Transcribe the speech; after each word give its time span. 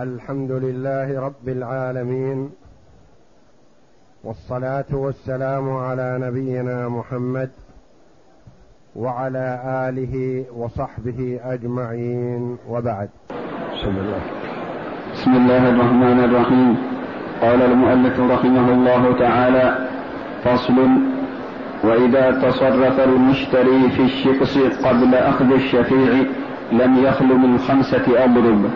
الحمد 0.00 0.50
لله 0.50 1.20
رب 1.20 1.48
العالمين 1.48 2.50
والصلاة 4.24 4.84
والسلام 4.92 5.70
على 5.76 6.18
نبينا 6.20 6.88
محمد 6.88 7.50
وعلى 8.96 9.60
آله 9.88 10.44
وصحبه 10.56 11.40
أجمعين 11.44 12.56
وبعد. 12.68 13.08
بسم 13.74 13.88
الله. 13.88 14.20
بسم 15.12 15.30
الله 15.30 15.68
الرحمن 15.68 16.24
الرحيم. 16.24 16.76
قال 17.42 17.62
المؤلف 17.62 18.20
رحمه 18.20 18.72
الله 18.72 19.18
تعالى 19.18 19.88
فصل 20.44 20.88
وإذا 21.84 22.30
تصرف 22.30 23.00
المشتري 23.00 23.90
في 23.90 24.02
الشقص 24.02 24.58
قبل 24.86 25.14
أخذ 25.14 25.52
الشفيع 25.52 26.12
لم 26.72 26.96
يخل 26.96 27.26
من 27.26 27.58
خمسة 27.58 28.24
أضرب. 28.24 28.70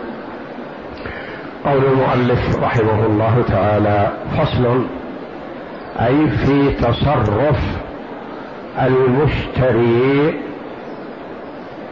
قول 1.67 1.85
المؤلف 1.85 2.63
رحمه 2.63 3.05
الله 3.05 3.43
تعالى 3.47 4.11
فصل 4.37 4.85
أي 5.99 6.29
في 6.29 6.71
تصرف 6.71 7.59
المشتري 8.81 10.39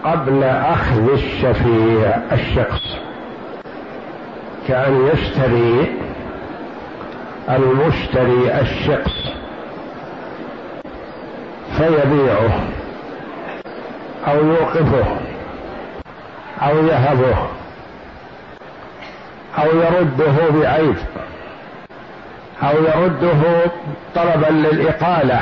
قبل 0.03 0.43
أخذ 0.43 1.11
الشفيع 1.11 2.21
الشخص. 2.31 2.97
كأن 4.67 5.07
يشتري 5.13 5.97
المشتري 7.49 8.61
الشخص 8.61 9.13
فيبيعه 11.77 12.59
أو 14.27 14.45
يوقفه 14.45 15.05
أو 16.61 16.77
يهبه. 16.77 17.64
أو 19.57 19.67
يرده 19.67 20.59
بعيب 20.59 20.95
أو 22.63 22.83
يرده 22.83 23.71
طلبا 24.15 24.51
للإقالة 24.51 25.41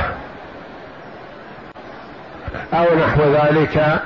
أو 2.73 2.85
نحو 2.95 3.21
ذلك 3.21 3.99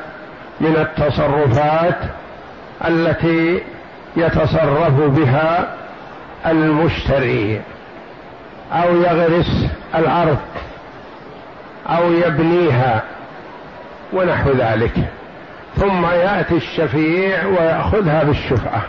من 0.61 0.75
التصرفات 0.75 1.97
التي 2.87 3.61
يتصرف 4.17 4.93
بها 4.93 5.73
المشتري 6.45 7.61
أو 8.73 8.95
يغرس 8.95 9.65
الأرض 9.95 10.37
أو 11.89 12.11
يبنيها 12.13 13.03
ونحو 14.13 14.51
ذلك. 14.51 14.93
ثم 15.75 16.05
يأتي 16.05 16.55
الشفيع 16.55 17.45
ويأخذها 17.45 18.23
بالشفعة. 18.23 18.81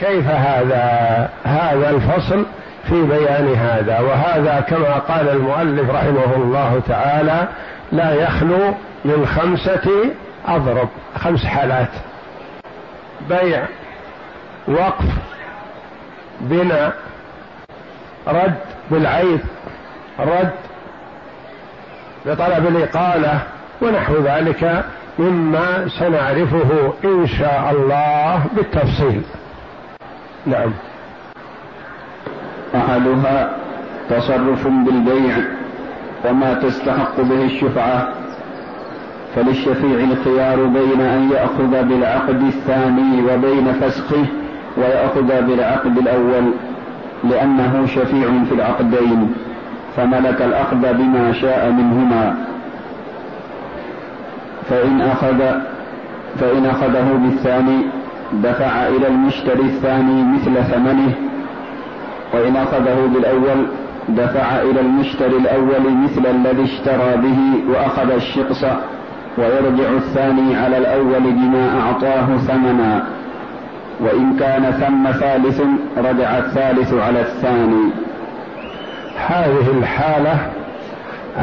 كيف 0.00 0.26
هذا 0.26 1.28
هذا 1.44 1.90
الفصل 1.90 2.46
في 2.88 3.02
بيان 3.02 3.54
هذا؟ 3.54 4.00
وهذا 4.00 4.60
كما 4.60 4.98
قال 4.98 5.28
المؤلف 5.28 5.90
رحمه 5.90 6.34
الله 6.36 6.80
تعالى 6.88 7.48
لا 7.92 8.12
يخلو 8.14 8.74
من 9.04 9.26
خمسة 9.26 9.90
أضرب 10.46 10.88
خمس 11.18 11.44
حالات 11.44 11.88
بيع 13.28 13.64
وقف 14.68 15.04
بناء 16.40 16.92
رد 18.28 18.54
بالعيب 18.90 19.40
رد 20.18 20.52
بطلب 22.26 22.66
الإقالة 22.66 23.40
ونحو 23.82 24.14
ذلك 24.14 24.84
مما 25.18 25.88
سنعرفه 25.98 26.92
إن 27.04 27.26
شاء 27.26 27.70
الله 27.70 28.44
بالتفصيل. 28.56 29.22
نعم. 30.46 30.70
أحدها 32.74 33.56
تصرف 34.10 34.66
بالبيع 34.66 35.36
وما 36.24 36.54
تستحق 36.54 37.20
به 37.20 37.44
الشفعة 37.44 38.08
فللشفيع 39.34 39.98
الخيار 40.00 40.64
بين 40.64 41.00
أن 41.00 41.30
يأخذ 41.30 41.84
بالعقد 41.84 42.42
الثاني 42.42 43.22
وبين 43.22 43.72
فسخه 43.72 44.26
ويأخذ 44.76 45.42
بالعقد 45.46 45.98
الأول 45.98 46.52
لأنه 47.24 47.86
شفيع 47.86 48.28
في 48.48 48.54
العقدين 48.54 49.34
فملك 49.96 50.42
الأخذ 50.42 50.94
بما 50.94 51.32
شاء 51.32 51.70
منهما. 51.70 52.36
فإن 54.70 55.00
أخذ 55.00 55.38
فإن 56.40 56.66
أخذه 56.66 57.18
بالثاني 57.22 57.86
دفع 58.32 58.86
إلى 58.86 59.08
المشتري 59.08 59.62
الثاني 59.62 60.22
مثل 60.22 60.64
ثمنه 60.64 61.14
وإن 62.34 62.56
أخذه 62.56 63.08
بالأول 63.14 63.66
دفع 64.08 64.62
إلى 64.62 64.80
المشتري 64.80 65.36
الأول 65.36 65.92
مثل 65.92 66.26
الذي 66.26 66.64
اشترى 66.64 67.16
به 67.16 67.38
وأخذ 67.72 68.10
الشقص 68.10 68.64
ويرجع 69.38 69.90
الثاني 69.96 70.56
على 70.56 70.78
الأول 70.78 71.20
بما 71.20 71.80
أعطاه 71.80 72.36
ثمنا. 72.36 73.06
وإن 74.00 74.36
كان 74.36 74.70
ثم 74.70 75.10
ثالث 75.20 75.60
رجع 75.96 76.38
الثالث 76.38 76.94
على 76.94 77.20
الثاني. 77.20 77.90
هذه 79.26 79.78
الحالة 79.78 80.50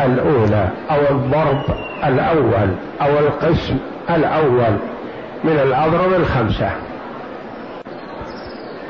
الأولى 0.06 0.68
أو 0.92 1.16
الضرب 1.16 1.62
الأول 2.08 2.70
أو 3.02 3.20
القسم 3.20 3.78
الأول. 4.10 4.78
من 5.44 5.60
الأضرب 5.64 6.14
الخمسة. 6.14 6.72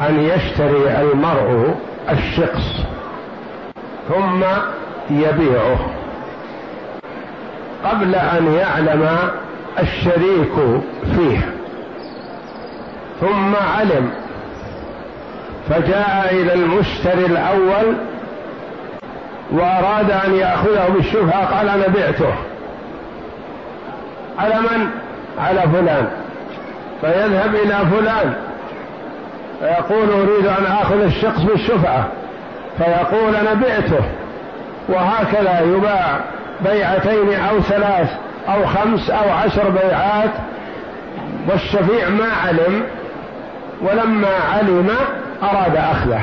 أن 0.01 0.19
يشتري 0.19 1.01
المرء 1.01 1.75
الشقص 2.09 2.81
ثم 4.09 4.43
يبيعه. 5.09 5.77
قبل 7.85 8.15
أن 8.15 8.53
يعلم 8.53 9.17
الشريك 9.79 10.81
فيه. 11.15 11.55
ثم 13.21 13.55
علم. 13.55 14.11
فجاء 15.69 16.29
إلى 16.31 16.53
المشتري 16.53 17.25
الأول 17.25 17.95
وأراد 19.51 20.11
أن 20.11 20.35
يأخذه 20.35 20.87
بالشفعة 20.89 21.57
قال 21.57 21.69
أنا 21.69 21.87
بعته. 21.87 22.33
على 24.39 24.55
من؟ 24.55 24.87
على 25.39 25.61
فلان. 25.61 26.07
فيذهب 27.01 27.55
إلى 27.55 27.77
فلان 27.91 28.33
فيقول 29.59 30.09
أريد 30.09 30.45
أن 30.45 30.65
آخذ 30.65 31.01
الشخص 31.01 31.41
بالشفعة 31.41 32.07
فيقول 32.77 33.35
أنا 33.35 33.53
بعته 33.53 34.03
وهكذا 34.89 35.61
يباع 35.61 36.19
بيعتين 36.61 37.33
أو 37.49 37.61
ثلاث 37.61 38.09
أو 38.47 38.65
خمس 38.65 39.09
أو 39.09 39.31
عشر 39.31 39.69
بيعات 39.69 40.31
والشفيع 41.49 42.09
ما 42.09 42.27
علم 42.45 42.83
ولما 43.81 44.35
علم 44.53 44.89
أراد 45.43 45.75
أخذه 45.75 46.21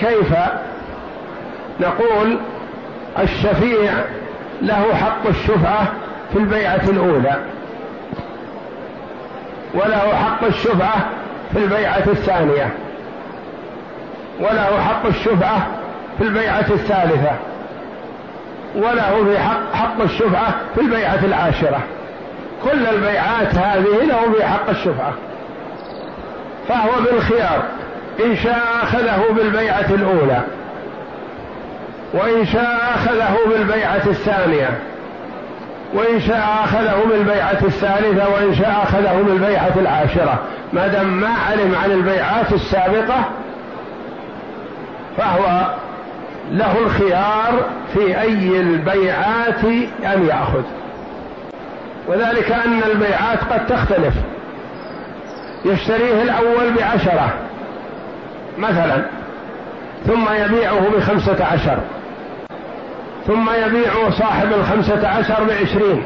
كيف؟ 0.00 0.34
نقول 1.80 2.38
الشفيع 3.18 3.92
له 4.62 4.94
حق 4.94 5.26
الشفعة 5.28 5.92
في 6.32 6.38
البيعة 6.38 6.82
الأولى 6.88 7.36
وله 9.74 10.14
حق 10.14 10.44
الشفعة 10.44 11.06
في 11.52 11.58
البيعة 11.58 12.02
الثانية. 12.06 12.72
وله 14.40 14.80
حق 14.80 15.06
الشفعة 15.06 15.66
في 16.18 16.24
البيعة 16.24 16.66
الثالثة. 16.70 17.32
وله 18.76 19.24
في 19.24 19.38
حق, 19.38 19.72
حق 19.72 20.00
الشفعة 20.00 20.54
في 20.74 20.80
البيعة 20.80 21.24
العاشرة. 21.24 21.80
كل 22.64 22.86
البيعات 22.86 23.54
هذه 23.54 24.04
له 24.04 24.32
في 24.32 24.44
حق 24.44 24.68
الشفعة. 24.70 25.12
فهو 26.68 26.90
بالخيار. 27.04 27.62
إن 28.24 28.36
شاء 28.36 28.62
أخذه 28.82 29.22
بالبيعة 29.36 29.86
الأولى. 29.90 30.42
وإن 32.14 32.46
شاء 32.46 32.92
أخذه 32.94 33.36
بالبيعة 33.48 34.02
الثانية. 34.06 34.78
وإن 35.94 36.20
شاء 36.20 36.60
أخذه 36.64 37.02
بالبيعة 37.10 37.58
الثالثة 37.62 38.28
وإن 38.28 38.54
شاء 38.54 38.80
أخذه 38.82 39.22
بالبيعة 39.26 39.72
العاشرة. 39.76 40.38
ما 40.72 40.86
دام 40.86 41.20
ما 41.20 41.28
علم 41.48 41.74
عن 41.84 41.90
البيعات 41.90 42.52
السابقة 42.52 43.24
فهو 45.16 45.66
له 46.52 46.78
الخيار 46.78 47.60
في 47.94 48.20
أي 48.20 48.60
البيعات 48.60 49.64
أن 50.04 50.26
يأخذ. 50.26 50.62
وذلك 52.08 52.52
أن 52.52 52.82
البيعات 52.82 53.38
قد 53.50 53.66
تختلف. 53.66 54.14
يشتريه 55.64 56.22
الأول 56.22 56.72
بعشرة 56.78 57.34
مثلا 58.58 59.02
ثم 60.06 60.24
يبيعه 60.44 60.80
بخمسة 60.96 61.44
عشر. 61.44 61.78
ثم 63.28 63.50
يبيع 63.50 64.10
صاحب 64.10 64.52
الخمسة 64.52 65.08
عشر 65.08 65.44
بعشرين. 65.44 66.02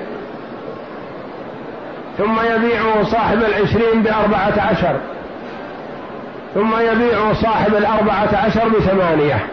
ثم 2.18 2.40
يبيع 2.54 3.02
صاحب 3.02 3.38
العشرين 3.38 4.02
بأربعة 4.02 4.52
عشر. 4.70 4.96
ثم 6.54 6.74
يبيع 6.80 7.32
صاحب 7.32 7.74
الأربعة 7.74 8.36
عشر 8.46 8.68
بثمانية. 8.68 9.46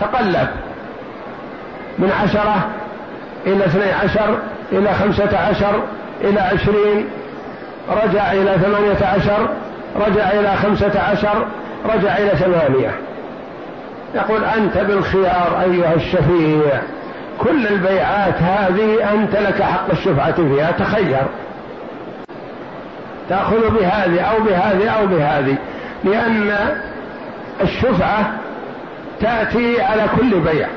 تقلب. 0.00 0.48
من 1.98 2.12
عشرة 2.22 2.68
إلى 3.46 3.66
اثني 3.66 3.92
عشر 3.92 4.38
إلى 4.72 4.94
خمسة 4.94 5.38
عشر 5.38 5.82
إلى 6.20 6.40
عشرين. 6.40 7.06
رجع 8.04 8.32
إلى 8.32 8.58
ثمانية 8.58 9.06
عشر 9.06 9.48
رجع 9.96 10.30
إلى 10.30 10.56
خمسة 10.56 11.00
عشر 11.00 11.46
رجع 11.94 12.16
إلى 12.18 12.30
ثمانية. 12.30 13.11
يقول 14.14 14.44
أنت 14.44 14.78
بالخيار 14.78 15.60
أيها 15.62 15.94
الشفيع. 15.94 16.82
كل 17.38 17.66
البيعات 17.66 18.34
هذه 18.34 19.12
أنت 19.14 19.36
لك 19.36 19.62
حق 19.62 19.90
الشفعة 19.90 20.34
فيها. 20.34 20.70
تخير. 20.70 21.26
تأخذ 23.28 23.70
بهذه 23.70 24.20
أو 24.20 24.42
بهذه 24.42 24.88
أو 24.88 25.06
بهذه. 25.06 25.56
لأن 26.04 26.56
الشفعة 27.60 28.32
تأتي 29.20 29.82
على 29.82 30.02
كل 30.18 30.40
بيع. 30.40 30.68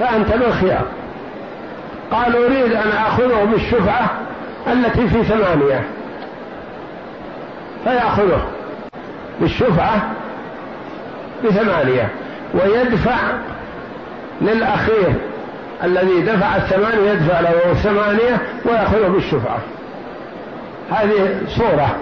فأنت 0.00 0.32
بالخيار. 0.32 0.84
قال 2.10 2.36
أريد 2.36 2.72
أن 2.72 2.90
أخذه 3.06 3.44
بالشفعة 3.44 4.10
التي 4.72 5.08
في 5.08 5.22
ثمانية. 5.24 5.84
فيأخذه. 7.84 8.42
بالشفعة 9.40 10.17
بثمانية 11.44 12.08
ويدفع 12.54 13.16
للأخير 14.40 15.14
الذي 15.84 16.20
دفع 16.22 16.56
الثمانية 16.56 17.10
يدفع 17.10 17.40
له 17.40 17.70
الثمانية 17.70 18.38
ويأخذه 18.64 19.08
بالشفعة 19.08 19.58
هذه 20.90 21.40
صورة. 21.48 21.96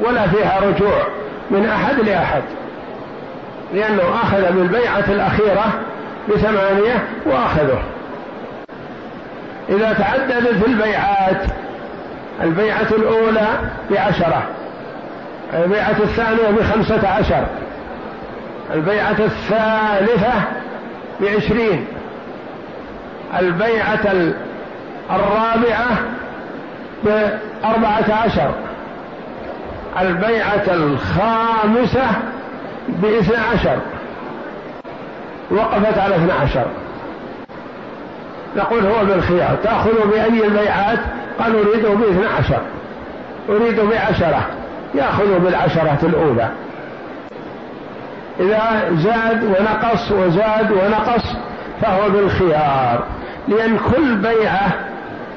ولا 0.00 0.26
فيها 0.26 0.60
رجوع 0.60 1.02
من 1.50 1.66
أحد 1.66 2.00
لأحد. 2.00 2.42
لأنه 3.74 4.02
أخذ 4.22 4.52
بالبيعة 4.52 5.04
الأخيرة 5.08 5.72
بثمانية 6.28 7.04
وأخذه. 7.26 7.82
إذا 9.68 9.92
تعددت 9.92 10.66
البيعات 10.66 11.42
البيعة 12.42 12.88
الأولى 12.90 13.46
بعشرة. 13.90 14.42
البيعة 15.54 15.96
الثانية 16.02 16.50
بخمسة 16.50 17.08
عشر. 17.08 17.46
البيعة 18.74 19.16
الثالثة 19.18 20.32
بعشرين. 21.20 21.86
البيعة 23.38 24.12
الرابعة 25.10 25.98
بأربعة 27.04 28.14
عشر. 28.24 28.50
البيعة 30.00 30.64
الخامسة 30.68 32.06
باثنى 32.88 33.36
عشر. 33.54 33.78
وقفت 35.50 35.98
على 35.98 36.16
اثنى 36.16 36.32
عشر. 36.32 36.66
نقول 38.56 38.86
هو 38.86 39.04
بالخيار. 39.04 39.56
تأخذ 39.64 40.10
بأي 40.10 40.46
البيعات؟ 40.46 40.98
قال 41.40 41.56
أريده 41.56 41.88
بإثنى 41.88 42.26
عشر. 42.38 42.60
أريده 43.48 43.82
بعشرة. 43.84 44.46
يأخذ 44.94 45.38
بالعشرة 45.38 45.98
الأولى. 46.02 46.48
إذا 48.40 48.90
زاد 48.94 49.44
ونقص 49.44 50.12
وزاد 50.12 50.72
ونقص 50.72 51.24
فهو 51.82 52.10
بالخيار 52.10 53.04
لأن 53.48 53.78
كل 53.78 54.14
بيعة 54.14 54.72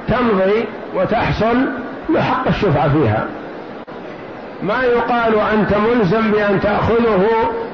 تمضي 0.07 0.65
وتحصل 0.95 1.65
بحق 2.09 2.47
الشفعة 2.47 2.89
فيها. 2.89 3.25
ما 4.63 4.83
يقال 4.83 5.33
أنت 5.53 5.73
ملزم 5.77 6.31
بأن 6.31 6.59
تأخذه 6.61 7.27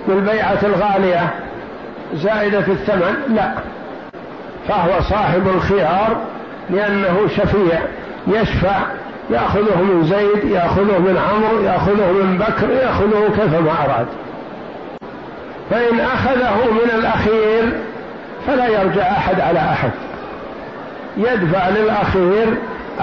بالبيعة 0.08 0.60
الغالية 0.64 1.30
زائدة 2.14 2.60
الثمن 2.68 3.36
لا. 3.36 3.52
فهو 4.68 5.02
صاحب 5.02 5.48
الخيار 5.48 6.18
لأنه 6.70 7.28
شفيع 7.38 7.80
يشفع 8.28 8.80
يأخذه 9.30 9.82
من 9.82 10.04
زيد 10.04 10.52
يأخذه 10.52 11.00
من 11.00 11.18
عمرو 11.18 11.64
يأخذه 11.64 12.12
من 12.12 12.38
بكر 12.38 12.70
يأخذه 12.70 13.30
كيفما 13.36 13.72
أراد. 13.72 14.08
فإن 15.70 16.00
أخذه 16.00 16.72
من 16.72 17.00
الأخير 17.00 17.80
فلا 18.48 18.68
يرجع 18.68 19.12
أحد 19.12 19.40
على 19.40 19.60
أحد. 19.60 19.92
يدفع 21.18 21.70
للأخير 21.70 22.48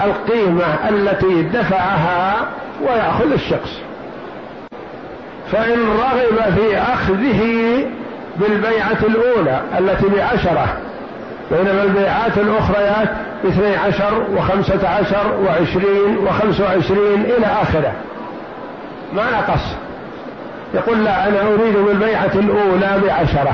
القيمة 0.03 0.89
التي 0.89 1.41
دفعها 1.41 2.35
ويأخذ 2.81 3.31
الشخص. 3.31 3.79
فإن 5.51 5.79
رغب 5.79 6.53
في 6.53 6.77
أخذه 6.77 7.41
بالبيعة 8.37 8.97
الأولى 9.07 9.61
التي 9.79 10.05
بعشرة 10.07 10.77
بينما 11.51 11.83
البيعات 11.83 12.37
الأخريات 12.37 13.09
اثني 13.45 13.75
عشر 13.75 14.23
وخمسة 14.35 14.89
عشر 14.89 15.39
وعشرين 15.45 16.17
وخمسة 16.17 16.63
وعشرين 16.63 17.21
إلى 17.21 17.45
آخره. 17.45 17.93
ما 19.13 19.31
نقص. 19.31 19.75
يقول 20.73 21.03
لا 21.05 21.27
أنا 21.27 21.41
أريد 21.41 21.77
بالبيعة 21.77 22.31
الأولى 22.35 23.01
بعشرة. 23.05 23.53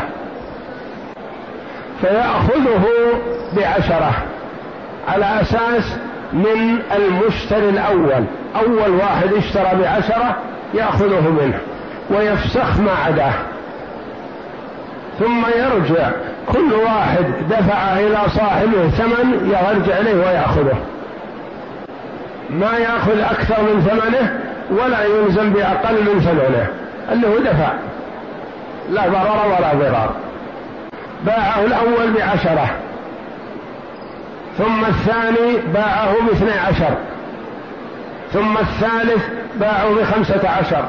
فيأخذه 2.02 2.86
بعشرة. 3.58 4.12
على 5.08 5.42
أساس 5.42 5.98
من 6.34 6.80
المشتري 6.96 7.70
الأول. 7.70 8.24
أول 8.56 8.90
واحد 8.90 9.34
اشترى 9.34 9.70
بعشرة 9.82 10.36
يأخذه 10.74 11.30
منه. 11.30 11.60
ويفسخ 12.10 12.80
ما 12.80 12.92
عداه. 13.06 13.34
ثم 15.19 15.45
يرجع. 15.45 16.10
كل 16.54 16.74
واحد 16.74 17.25
دفع 17.50 18.00
إلى 18.00 18.19
صاحبه 18.36 18.89
ثمن 18.89 19.50
يرجع 19.50 19.98
إليه 19.98 20.13
ويأخذه. 20.13 20.77
ما 22.50 22.77
يأخذ 22.77 23.19
أكثر 23.19 23.62
من 23.63 23.81
ثمنه 23.81 24.39
ولا 24.71 25.06
يلزم 25.06 25.54
بأقل 25.54 25.95
من 25.95 26.19
ثمنه. 26.19 26.68
اللي 27.12 27.27
هو 27.27 27.38
دفع. 27.38 27.74
لا 28.89 29.07
ضرر 29.07 29.45
ولا 29.45 29.74
ضرار. 29.74 30.12
باعه 31.25 31.65
الأول 31.65 32.13
بعشرة. 32.13 32.68
ثم 34.57 34.86
الثاني 34.86 35.57
باعه 35.74 36.15
باثني 36.27 36.51
عشر. 36.51 36.95
ثم 38.33 38.57
الثالث 38.57 39.24
باعه 39.56 39.95
بخمسة 39.95 40.50
عشر. 40.50 40.86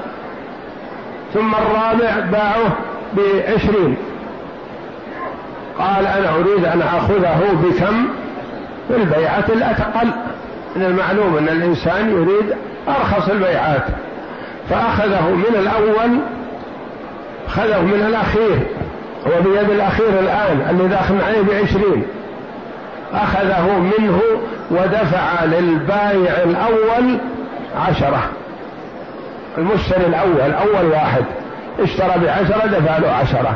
ثم 1.35 1.55
الرابع 1.55 2.21
باعه 2.33 2.77
بعشرين. 3.17 3.97
قال 5.79 6.07
أنا 6.07 6.35
أريد 6.35 6.65
أن 6.65 6.83
أخذه 6.83 7.41
بكم 7.65 8.09
بالبيعة 8.91 9.45
الأقل 9.49 10.11
من 10.77 10.85
المعلوم 10.85 11.37
أن 11.37 11.49
الإنسان 11.49 12.11
يريد 12.11 12.55
أرخص 12.89 13.29
البيعات. 13.29 13.83
فأخذه 14.71 15.31
من 15.31 15.55
الأول 15.59 16.19
أخذه 17.47 17.81
من 17.81 18.07
الأخير. 18.07 18.59
هو 19.27 19.43
بيد 19.43 19.71
الأخير 19.71 20.09
الآن 20.09 20.67
اللي 20.71 20.89
داخل 20.89 21.21
عليه 21.21 21.43
بعشرين. 21.43 22.05
أخذه 23.15 23.79
منه 23.79 24.21
ودفع 24.71 25.45
للبايع 25.45 26.33
الأول 26.45 27.19
عشرة. 27.89 28.29
المشتري 29.59 30.07
الأول 30.07 30.53
أول 30.53 30.91
واحد. 30.93 31.25
اشترى 31.81 32.15
بعشرة 32.25 32.67
دفع 32.67 32.99
له 32.99 33.11
عشرة. 33.11 33.55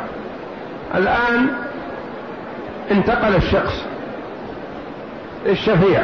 الآن 0.95 1.47
انتقل 2.91 3.37
الشخص 3.37 3.85
الشفيع. 5.47 6.03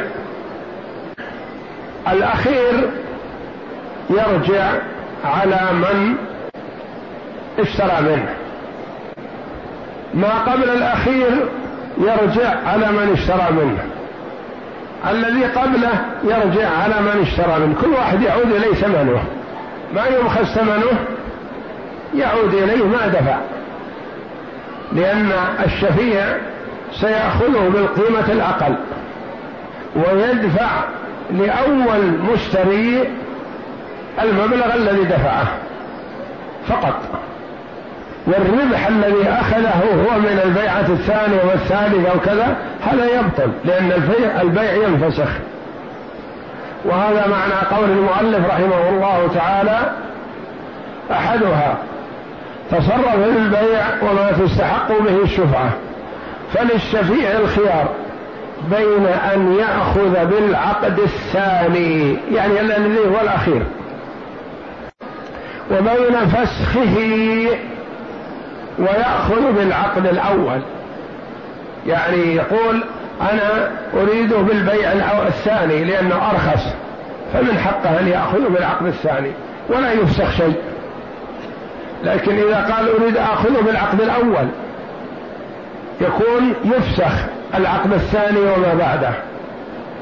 الأخير 2.11 2.89
يرجع 4.09 4.71
على 5.25 5.73
من 5.73 6.15
اشترى 7.59 8.01
منه. 8.01 8.29
ما 10.13 10.51
قبل 10.51 10.69
الأخير 10.69 11.49
يرجع 11.97 12.53
على 12.65 12.91
من 12.91 13.13
اشترى 13.13 13.51
منه. 13.51 13.83
الذي 15.11 15.45
قبله 15.45 16.05
يرجع 16.23 16.69
على 16.69 17.01
من 17.01 17.21
اشترى 17.21 17.59
منه. 17.59 17.75
كل 17.81 17.89
واحد 17.89 18.21
يعود 18.21 18.51
إليه 18.51 18.73
ثمنه. 18.73 19.23
ما 19.95 20.05
يؤخذ 20.05 20.43
ثمنه 20.43 20.99
يعود 22.15 22.53
إليه 22.53 22.85
ما 22.85 23.07
دفع. 23.07 23.37
لأن 24.93 25.31
الشفيع 25.65 26.37
سيأخذه 27.01 27.69
بالقيمة 27.69 28.31
الأقل. 28.31 28.75
ويدفع 29.95 30.69
لأول 31.31 32.11
مشتري 32.33 33.03
المبلغ 34.23 34.75
الذي 34.75 35.03
دفعه 35.03 35.47
فقط. 36.67 36.95
والربح 38.27 38.87
الذي 38.87 39.29
أخذه 39.29 39.83
هو 39.83 40.19
من 40.19 40.41
البيعة 40.45 40.85
الثانية 40.89 41.41
والثالثة 41.49 42.15
وكذا 42.15 42.55
هذا 42.81 43.05
يبطل 43.05 43.51
لأن 43.65 43.91
البيع, 44.41 44.73
ينفسخ. 44.73 45.29
وهذا 46.85 47.27
معنى 47.27 47.77
قول 47.77 47.89
المؤلف 47.89 48.47
رحمه 48.47 48.89
الله 48.89 49.29
تعالى 49.35 49.79
أحدها 51.11 51.77
تصرف 52.71 53.15
البيع 53.15 53.83
وما 54.01 54.31
تستحق 54.31 54.87
به 54.87 55.23
الشفعة. 55.23 55.69
فللشفيع 56.55 57.31
الخيار 57.31 57.89
بين 58.71 59.05
أن 59.05 59.55
يأخذ 59.59 60.25
بالعقد 60.25 60.99
الثاني 60.99 62.17
يعني 62.33 62.61
الذي 62.61 62.99
هو 62.99 63.21
الأخير 63.21 63.63
وبين 65.71 66.27
فسخه 66.27 66.97
ويأخذ 68.79 69.51
بالعقد 69.51 70.07
الأول. 70.07 70.61
يعني 71.87 72.35
يقول 72.35 72.83
أنا 73.21 73.71
أريده 73.93 74.37
بالبيع 74.37 74.91
الثاني 75.27 75.83
لأنه 75.83 76.15
أرخص 76.15 76.63
فمن 77.33 77.57
حقه 77.57 77.99
أن 77.99 78.07
يأخذ 78.07 78.49
بالعقد 78.49 78.85
الثاني 78.85 79.31
ولا 79.69 79.91
يفسخ 79.93 80.31
شيء. 80.37 80.55
لكن 82.03 82.35
إذا 82.35 82.75
قال 82.75 82.89
أريد 83.01 83.17
أخذه 83.17 83.61
بالعقد 83.61 84.01
الأول 84.01 84.47
يكون 86.01 86.53
يفسخ 86.63 87.13
العقد 87.55 87.93
الثاني 87.93 88.39
وما 88.39 88.73
بعده 88.79 89.11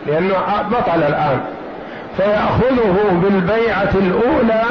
لأنه 0.07 0.33
بطل 0.71 1.03
الآن. 1.03 1.39
فيأخذه 2.17 3.19
بالبيعة 3.23 3.89
الأولى 3.95 4.63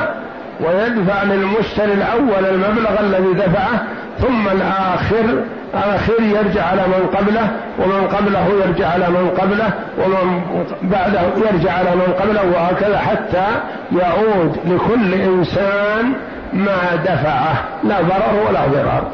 ويدفع 0.60 1.22
للمشتري 1.22 1.92
الأول 1.92 2.46
المبلغ 2.46 3.00
الذي 3.00 3.32
دفعه 3.34 3.82
ثم 4.18 4.48
الآخر 4.48 5.42
الأخير 5.74 6.20
يرجع 6.20 6.66
على 6.66 6.82
من 6.86 7.06
قبله 7.16 7.50
ومن 7.78 8.08
قبله 8.08 8.46
يرجع 8.66 8.88
على 8.88 9.08
من 9.08 9.30
قبله 9.40 9.70
ومن 9.98 10.42
بعده 10.82 11.20
يرجع 11.20 11.72
على 11.72 11.90
من 11.90 12.14
قبله 12.20 12.42
وهكذا 12.54 12.98
حتى 12.98 13.46
يعود 13.92 14.56
لكل 14.64 15.14
إنسان 15.14 16.12
ما 16.52 16.96
دفعه. 17.04 17.54
لا 17.84 18.00
ضرر 18.00 18.48
ولا 18.48 18.66
ضرار. 18.66 19.04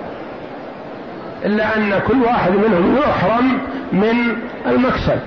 إلا 1.45 1.76
أن 1.76 2.00
كل 2.09 2.23
واحد 2.23 2.50
منهم 2.50 2.97
يحرم 2.97 3.59
من 3.92 4.37
المكسب. 4.66 5.18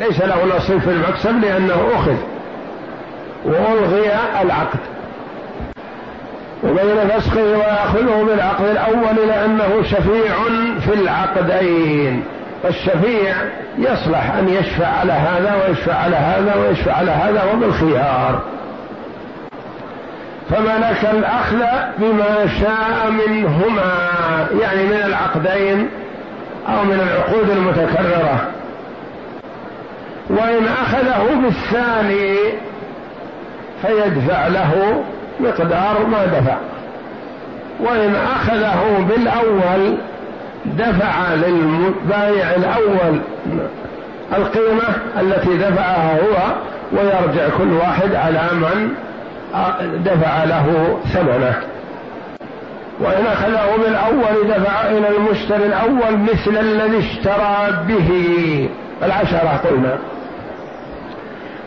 ليس 0.00 0.20
له 0.20 0.56
نصيب 0.56 0.78
في 0.78 0.90
المكسب 0.90 1.40
لأنه 1.44 1.88
أخذ 1.94 2.16
وألغي 3.44 4.10
العقد. 4.42 4.78
وبين 6.64 7.08
فسخه 7.08 7.42
ويأخذه 7.42 8.24
بالعقد 8.28 8.64
الأول 8.64 9.28
لأنه 9.28 9.82
شفيع 9.82 10.34
في 10.80 10.94
العقدين. 10.94 12.24
فالشفيع 12.62 13.34
يصلح 13.78 14.32
أن 14.38 14.48
يشفع 14.48 14.86
على 14.86 15.12
هذا 15.12 15.62
ويشفع 15.64 15.94
على 15.94 16.16
هذا 16.16 16.54
ويشفع 16.54 16.92
على 16.92 17.10
هذا 17.10 17.52
وبالخيار. 17.52 18.40
فملك 20.50 21.08
الأخذ 21.12 21.62
بما 21.98 22.46
شاء 22.60 23.10
منهما 23.10 23.92
يعني 24.60 24.82
من 24.82 25.02
العقدين 25.06 25.88
أو 26.68 26.84
من 26.84 27.00
العقود 27.00 27.50
المتكررة. 27.50 28.48
وإن 30.30 30.66
أخذه 30.82 31.40
بالثاني 31.42 32.36
فيدفع 33.82 34.46
له 34.46 35.02
مقدار 35.40 36.06
ما 36.06 36.26
دفع. 36.26 36.56
وإن 37.80 38.14
أخذه 38.14 39.06
بالأول 39.08 39.96
دفع 40.66 41.34
للبائع 41.34 42.54
الأول 42.56 43.20
القيمة 44.36 44.84
التي 45.20 45.56
دفعها 45.56 46.18
هو 46.20 46.52
ويرجع 46.92 47.48
كل 47.58 47.72
واحد 47.72 48.14
على 48.14 48.48
من 48.52 48.94
دفع 50.04 50.44
له 50.44 50.98
ثمنه. 51.14 51.54
وإن 53.00 53.26
أخذه 53.26 53.76
بالأول 53.76 54.48
دفع 54.48 54.90
إلى 54.90 55.08
المشتري 55.08 55.66
الأول 55.66 56.18
مثل 56.18 56.56
الذي 56.56 56.98
اشترى 56.98 57.84
به. 57.88 58.68
العشرة 59.02 59.60
قلنا. 59.64 59.98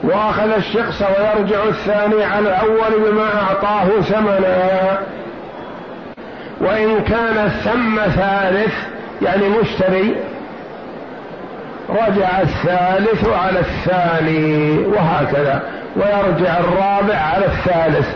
وأخذ 0.04 0.52
الشخص 0.52 1.02
ويرجع 1.02 1.64
الثاني 1.64 2.24
على 2.24 2.50
الأول 2.50 3.12
بما 3.12 3.28
أعطاه 3.42 4.02
ثمنا 4.02 4.98
وإن 6.62 7.04
كان 7.04 7.50
ثم 7.50 7.96
ثالث 7.96 8.74
يعني 9.22 9.50
مشتري 9.50 10.16
رجع 11.90 12.42
الثالث 12.42 13.28
على 13.30 13.60
الثاني 13.60 14.78
وهكذا. 14.78 15.62
ويرجع 15.96 16.60
الرابع 16.60 17.16
على 17.16 17.46
الثالث 17.46 18.08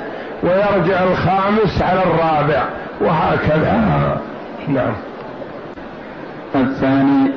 ويرجع 0.43 1.03
الخامس 1.03 1.81
على 1.81 2.03
الرابع 2.03 2.63
وهكذا. 3.01 3.81
نعم. 4.67 4.93
الثاني 6.55 7.31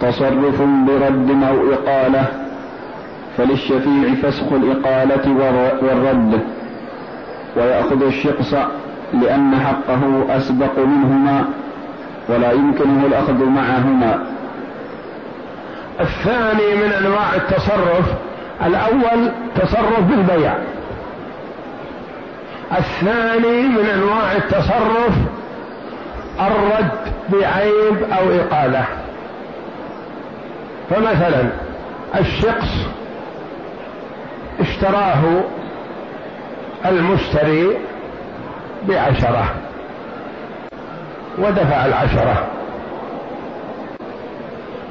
تصرف 0.00 0.62
برد 0.62 1.42
أو 1.48 1.72
إقالة. 1.72 2.24
فللشفيع 3.36 4.14
فسخ 4.22 4.52
الإقالة 4.52 5.32
والرد. 5.82 6.40
ويأخذ 7.56 8.02
الشقص 8.02 8.54
لأن 9.14 9.60
حقه 9.60 10.26
أسبق 10.36 10.78
منهما 10.78 11.44
ولا 12.28 12.52
يمكنه 12.52 13.06
الأخذ 13.06 13.44
معهما. 13.44 14.26
الثاني 16.00 16.74
من 16.74 16.92
أنواع 16.92 17.34
التصرف 17.34 18.14
الأول 18.64 19.30
تصرف 19.56 20.00
بالبيع. 20.00 20.54
الثاني 22.78 23.62
من 23.62 23.86
أنواع 23.94 24.32
التصرف 24.32 25.14
الرد 26.40 27.12
بعيب 27.28 28.02
أو 28.18 28.30
إقالة. 28.30 28.84
فمثلا 30.90 31.48
الشخص 32.20 32.86
اشتراه 34.60 35.22
المشتري 36.86 37.76
بعشرة 38.88 39.54
ودفع 41.38 41.86
العشرة. 41.86 42.46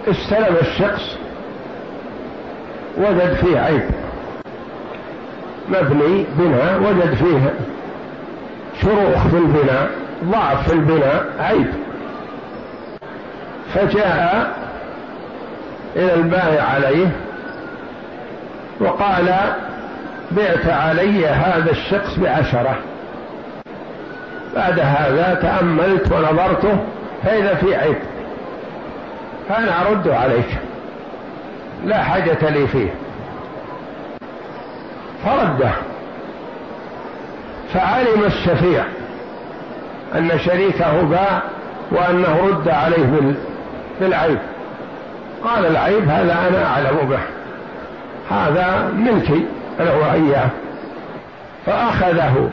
استلم 0.07 0.55
الشخص 0.61 1.14
وجد 2.97 3.33
فيه 3.33 3.59
عيب. 3.59 3.89
مبني 5.69 6.25
بناء 6.37 6.79
وجد 6.79 7.13
فيه 7.13 7.53
شروخ 8.81 9.27
في 9.27 9.37
البناء 9.37 9.89
ضعف 10.23 10.67
في 10.67 10.73
البناء 10.73 11.25
عيب. 11.39 11.67
فجاء 13.73 14.51
إلى 15.95 16.13
البائع 16.13 16.63
عليه 16.63 17.07
وقال 18.79 19.35
بعت 20.31 20.65
علي 20.65 21.27
هذا 21.27 21.71
الشخص 21.71 22.19
بعشرة. 22.19 22.77
بعد 24.55 24.79
هذا 24.79 25.39
تأملت 25.41 26.11
ونظرته 26.11 26.77
فإذا 27.23 27.55
في 27.55 27.75
عيب. 27.75 27.97
فأنا 29.49 29.81
أرد 29.81 30.07
عليك. 30.07 30.57
لا 31.83 32.03
حاجة 32.03 32.49
لي 32.49 32.67
فيه. 32.67 32.89
فرده. 35.25 35.71
فعلم 37.73 38.23
الشفيع 38.25 38.83
أن 40.15 40.39
شريكه 40.39 41.01
باع 41.01 41.41
وأنه 41.91 42.47
رد 42.47 42.69
عليه 42.69 43.35
بالعيب. 44.01 44.39
قال 45.43 45.65
العيب 45.65 46.09
هذا 46.09 46.47
أنا 46.49 46.65
أعلم 46.65 46.97
به. 47.09 47.19
هذا 48.35 48.91
ملكي 48.95 49.45
أنا 49.79 49.93
وإياه. 49.93 50.49
فأخذه 51.65 52.49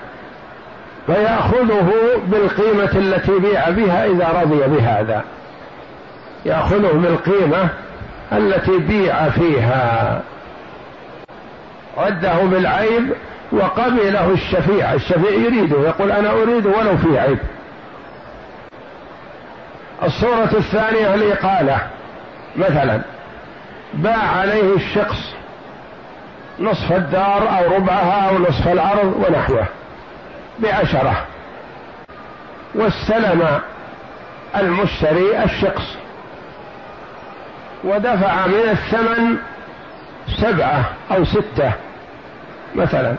فيأخذه 1.06 1.92
بالقيمة 2.26 2.90
التي 2.94 3.38
بيع 3.38 3.70
بها 3.70 4.06
إذا 4.06 4.28
رضي 4.42 4.76
بهذا. 4.76 5.24
يأخذه 6.46 6.92
بالقيمة 6.92 7.68
التي 8.36 8.78
بيع 8.78 9.28
فيها. 9.28 10.20
رده 11.98 12.34
بالعيب 12.42 13.12
وقبله 13.52 14.30
الشفيع. 14.30 14.92
الشفيع 14.92 15.30
يريده 15.30 15.80
يقول 15.80 16.12
أنا 16.12 16.30
أريد 16.30 16.66
ولو 16.66 16.96
في 16.96 17.18
عيب. 17.18 17.38
الصورة 20.02 20.50
الثانية 20.58 21.14
الإقالة 21.14 21.78
مثلا 22.56 23.00
باع 23.94 24.28
عليه 24.40 24.76
الشخص 24.76 25.34
نصف 26.60 26.92
الدار 26.92 27.58
أو 27.58 27.74
ربعها 27.76 28.28
أو 28.28 28.38
نصف 28.38 28.68
الأرض 28.68 29.24
ونحوه 29.28 29.66
بعشرة 30.58 31.26
واستلم 32.74 33.60
المشتري 34.56 35.44
الشخص. 35.44 35.96
ودفع 37.84 38.46
من 38.46 38.68
الثمن 38.70 39.36
سبعة 40.40 40.84
أو 41.10 41.24
ستة 41.24 41.72
مثلا. 42.74 43.14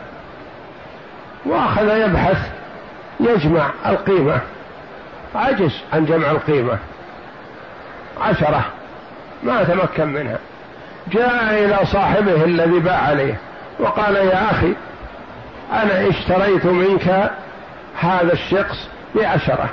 وأخذ 1.46 1.98
يبحث 1.98 2.38
يجمع 3.20 3.70
القيمة. 3.86 4.39
عجز 5.36 5.82
عن 5.93 6.05
جمع 6.05 6.32
القيمة. 6.32 6.77
عشرة 8.22 8.65
ما 9.43 9.63
تمكن 9.63 10.08
منها. 10.08 10.38
جاء 11.08 11.65
إلى 11.65 11.79
صاحبه 11.86 12.46
الذي 12.46 12.79
باع 12.79 12.98
عليه 12.98 13.38
وقال 13.79 14.15
يا 14.15 14.51
أخي 14.51 14.74
أنا 15.74 16.10
اشتريت 16.10 16.65
منك 16.65 17.32
هذا 18.00 18.34
الشخص 18.34 18.88
بعشرة. 19.15 19.70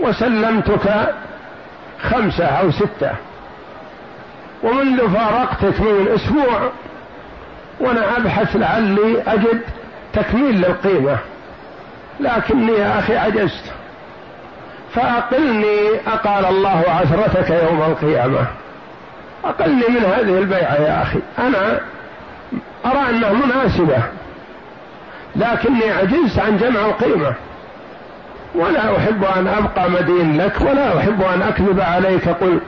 وسلمتك 0.00 1.14
خمسة 2.02 2.44
أو 2.44 2.70
ستة. 2.70 3.10
ومنذ 4.62 5.14
فارقتك 5.14 5.80
من 5.80 6.08
أسبوع 6.14 6.70
وأنا 7.80 8.16
أبحث 8.16 8.56
لعلي 8.56 9.22
أجد 9.26 9.60
تكميل 10.12 10.60
للقيمة. 10.60 11.18
لكني 12.20 12.72
يا 12.72 12.98
أخي 12.98 13.16
عجزت. 13.16 13.72
فأقلني 14.94 15.88
أقال 16.06 16.44
الله 16.44 16.84
عثرتك 16.88 17.50
يوم 17.50 17.82
القيامة. 17.82 18.46
أقلني 19.44 19.88
من 19.88 20.04
هذه 20.04 20.38
البيعة 20.38 20.74
يا 20.74 21.02
أخي. 21.02 21.18
أنا 21.38 21.80
أرى 22.86 23.10
أنها 23.10 23.32
مناسبة 23.32 24.02
لكني 25.36 25.90
عجزت 25.90 26.38
عن 26.38 26.56
جمع 26.56 26.80
القيمة. 26.80 27.34
ولا 28.54 28.96
أحب 28.96 29.24
أن 29.24 29.48
أبقى 29.48 29.90
مدين 29.90 30.40
لك 30.40 30.60
ولا 30.60 30.98
أحب 30.98 31.22
أن 31.22 31.42
أكذب 31.42 31.80
عليك. 31.80 32.28
قل 32.28 32.60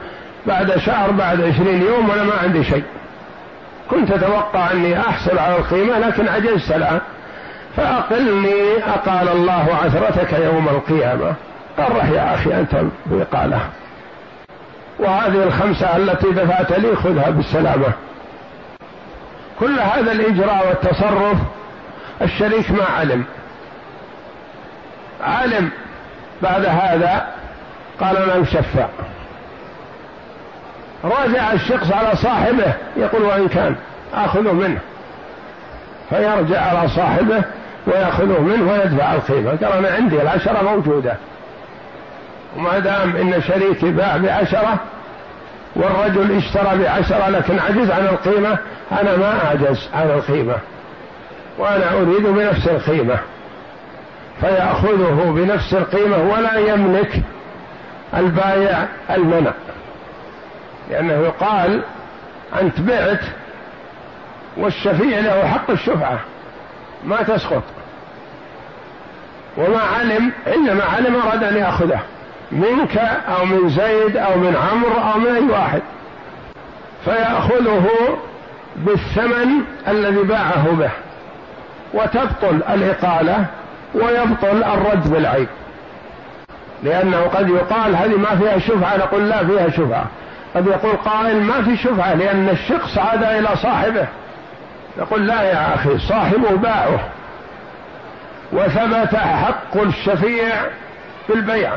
بعد 0.46 0.78
شهر 0.78 1.10
بعد 1.10 1.40
عشرين 1.40 1.82
يوم 1.82 2.08
وأنا 2.10 2.22
ما 2.22 2.32
عندي 2.42 2.64
شيء. 2.64 2.84
كنت 3.90 4.10
أتوقع 4.10 4.70
أني 4.72 5.00
أحصل 5.00 5.38
على 5.38 5.56
القيمة 5.56 5.98
لكن 5.98 6.28
عجزت 6.28 6.72
الآن. 6.72 7.00
فأقلني 7.76 8.84
أقال 8.86 9.28
الله 9.28 9.68
عثرتك 9.84 10.32
يوم 10.32 10.68
القيامة. 10.68 11.34
قرح 11.78 12.08
يا 12.08 12.34
أخي 12.34 12.54
أنت 12.54 12.82
بإقالة 13.06 13.60
وهذه 14.98 15.42
الخمسة 15.42 15.96
التي 15.96 16.30
دفعت 16.30 16.72
لي 16.72 16.96
خذها 16.96 17.30
بالسلامة. 17.30 17.92
كل 19.60 19.80
هذا 19.80 20.12
الإجراء 20.12 20.66
والتصرف 20.68 21.36
الشريك 22.22 22.70
ما 22.70 22.84
علم. 22.84 23.24
علم 25.22 25.70
بعد 26.42 26.64
هذا 26.64 27.26
قال 28.00 28.16
أنا 28.16 28.36
مشفع 28.36 28.86
راجع 31.04 31.52
الشخص 31.52 31.92
على 31.92 32.16
صاحبه 32.16 32.72
يقول 32.96 33.22
وإن 33.22 33.48
كان 33.48 33.74
آخذه 34.14 34.52
منه. 34.52 34.78
فيرجع 36.10 36.60
على 36.60 36.88
صاحبه 36.88 37.42
ويأخذه 37.86 38.40
منه 38.40 38.72
ويدفع 38.72 39.12
القيمة. 39.12 39.50
قال 39.50 39.72
أنا 39.72 39.88
عندي 39.88 40.22
العشرة 40.22 40.62
موجودة. 40.62 41.14
وما 42.56 42.78
دام 42.78 43.16
إن 43.16 43.42
شريكي 43.42 43.90
باع 43.90 44.16
بعشرة 44.16 44.76
والرجل 45.76 46.36
اشترى 46.36 46.78
بعشرة 46.78 47.28
لكن 47.28 47.58
عجز 47.58 47.90
عن 47.90 48.06
القيمة 48.06 48.58
أنا 48.92 49.16
ما 49.16 49.38
أعجز 49.44 49.88
عن 49.94 50.10
القيمة. 50.10 50.54
وأنا 51.58 51.92
أريد 51.92 52.26
بنفس 52.26 52.68
القيمة. 52.68 53.18
فيأخذه 54.40 55.32
بنفس 55.36 55.74
القيمة 55.74 56.16
ولا 56.16 56.58
يملك 56.58 57.22
البايع 58.14 58.86
المنع. 59.10 59.52
لأنه 60.90 61.12
يقال 61.12 61.82
أنت 62.60 62.80
بعت 62.80 63.20
والشفيع 64.56 65.18
له 65.18 65.46
حق 65.48 65.70
الشفعة 65.70 66.20
ما 67.04 67.22
تسقط. 67.22 67.62
وما 69.56 69.80
علم 69.80 70.32
إنما 70.54 70.84
علم 70.84 71.16
أراد 71.16 71.44
أن 71.44 71.56
يأخذه 71.56 72.00
منك 72.52 72.96
أو 73.28 73.44
من 73.44 73.68
زيد 73.68 74.16
أو 74.16 74.38
من 74.38 74.56
عمرو 74.56 75.12
أو 75.12 75.18
من 75.18 75.26
أي 75.26 75.48
واحد. 75.50 75.82
فيأخذه 77.04 77.86
بالثمن 78.76 79.48
الذي 79.88 80.22
باعه 80.22 80.70
به. 80.72 80.90
وتبطل 81.94 82.62
الإقالة 82.74 83.46
ويبطل 83.94 84.64
الرد 84.64 85.10
بالعيب. 85.10 85.48
لأنه 86.82 87.20
قد 87.20 87.48
يقال 87.48 87.96
هذه 87.96 88.16
ما 88.16 88.36
فيها 88.38 88.58
شفعة 88.58 88.96
نقول 88.96 89.28
لا 89.28 89.46
فيها 89.46 89.70
شفعة. 89.70 90.06
قد 90.54 90.66
يقول 90.66 90.96
قائل 90.96 91.42
ما 91.42 91.62
في 91.62 91.76
شفعة 91.76 92.14
لأن 92.14 92.48
الشخص 92.48 92.98
عاد 92.98 93.22
إلى 93.22 93.48
صاحبه. 93.56 94.06
نقول 94.98 95.26
لا 95.26 95.42
يا 95.42 95.74
أخي 95.74 95.98
صاحبه 95.98 96.50
باعه. 96.56 97.00
وثبت 98.52 99.16
حق 99.16 99.76
الشفيع 99.76 100.54
في 101.26 101.34
البيع 101.34 101.72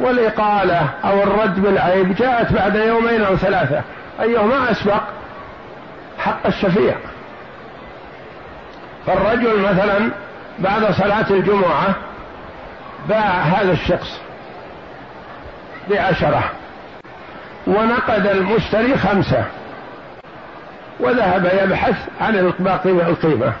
والإقالة 0.00 0.88
أو 1.04 1.22
الرد 1.22 1.60
بالعيب 1.60 2.14
جاءت 2.14 2.52
بعد 2.52 2.76
يومين 2.76 3.24
أو 3.24 3.36
ثلاثة. 3.36 3.80
أيهما 4.20 4.70
أسبق؟ 4.70 5.00
حق 6.18 6.46
الشفيع. 6.46 6.94
فالرجل 9.06 9.60
مثلا 9.60 10.10
بعد 10.58 10.92
صلاة 10.92 11.30
الجمعة 11.30 11.94
باع 13.08 13.42
هذا 13.42 13.72
الشخص 13.72 14.20
بعشرة 15.90 16.50
ونقد 17.66 18.26
المشتري 18.26 18.96
خمسة 18.96 19.44
وذهب 21.00 21.50
يبحث 21.62 21.96
عن 22.20 22.52
باقي 22.58 22.90
القيمة 22.90 23.52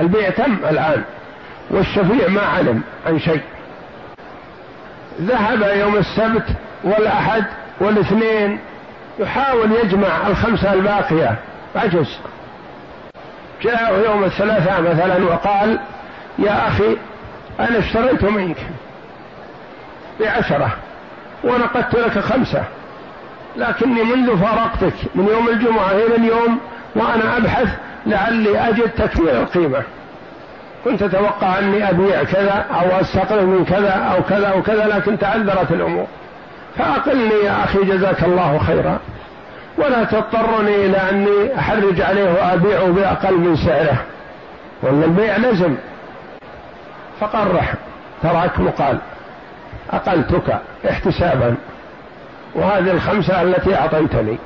البيع 0.00 0.30
تم 0.30 0.56
الآن 0.70 1.02
والشفيع 1.70 2.28
ما 2.28 2.40
علم 2.40 2.82
عن 3.06 3.18
شيء. 3.18 3.40
ذهب 5.20 5.62
يوم 5.76 5.96
السبت 5.96 6.46
والأحد 6.84 7.44
والاثنين 7.80 8.58
يحاول 9.18 9.72
يجمع 9.72 10.26
الخمسة 10.26 10.72
الباقية. 10.72 11.36
عجز. 11.76 12.18
جاء 13.62 14.02
يوم 14.06 14.24
الثلاثاء 14.24 14.80
مثلا 14.80 15.24
وقال 15.24 15.78
يا 16.38 16.68
أخي 16.68 16.96
أنا 17.60 17.78
اشتريت 17.78 18.24
منك 18.24 18.56
بعشرة 20.20 20.70
ونقدت 21.44 21.94
لك 21.94 22.18
خمسة 22.18 22.64
لكني 23.56 24.02
منذ 24.02 24.38
فارقتك 24.38 24.94
من 25.14 25.28
يوم 25.28 25.48
الجمعة 25.48 25.90
إلى 25.90 26.16
اليوم 26.16 26.60
وأنا 26.96 27.36
أبحث 27.36 27.68
لعلي 28.06 28.58
أجد 28.68 28.90
تكميل 28.90 29.28
القيمة. 29.36 29.82
كنت 30.84 31.02
أتوقع 31.02 31.58
أني 31.58 31.90
أبيع 31.90 32.24
كذا 32.24 32.66
أو 32.80 33.00
أستقل 33.00 33.46
من 33.46 33.64
كذا 33.64 33.90
أو 33.90 34.22
كذا 34.22 34.48
أو 34.48 34.62
كذا 34.62 34.86
لكن 34.86 35.18
تعذرت 35.18 35.72
الأمور. 35.72 36.06
فأقلني 36.76 37.44
يا 37.44 37.64
أخي 37.64 37.78
جزاك 37.78 38.24
الله 38.24 38.58
خيرا. 38.58 38.98
ولا 39.78 40.04
تضطرني 40.04 40.86
إلى 40.86 40.96
أني 41.10 41.58
أحرج 41.58 42.00
عليه 42.00 42.32
وأبيعه 42.32 42.86
بأقل 42.86 43.34
من 43.34 43.56
سعره. 43.56 44.04
وأن 44.82 45.02
البيع 45.02 45.36
لزم. 45.36 45.76
فقرح 47.20 47.74
تراك 48.22 48.60
مقال. 48.60 48.98
أقلتك 49.90 50.58
احتسابا. 50.90 51.54
وهذه 52.54 52.90
الخمسة 52.90 53.42
التي 53.42 53.74
أعطيتني. 53.76 54.38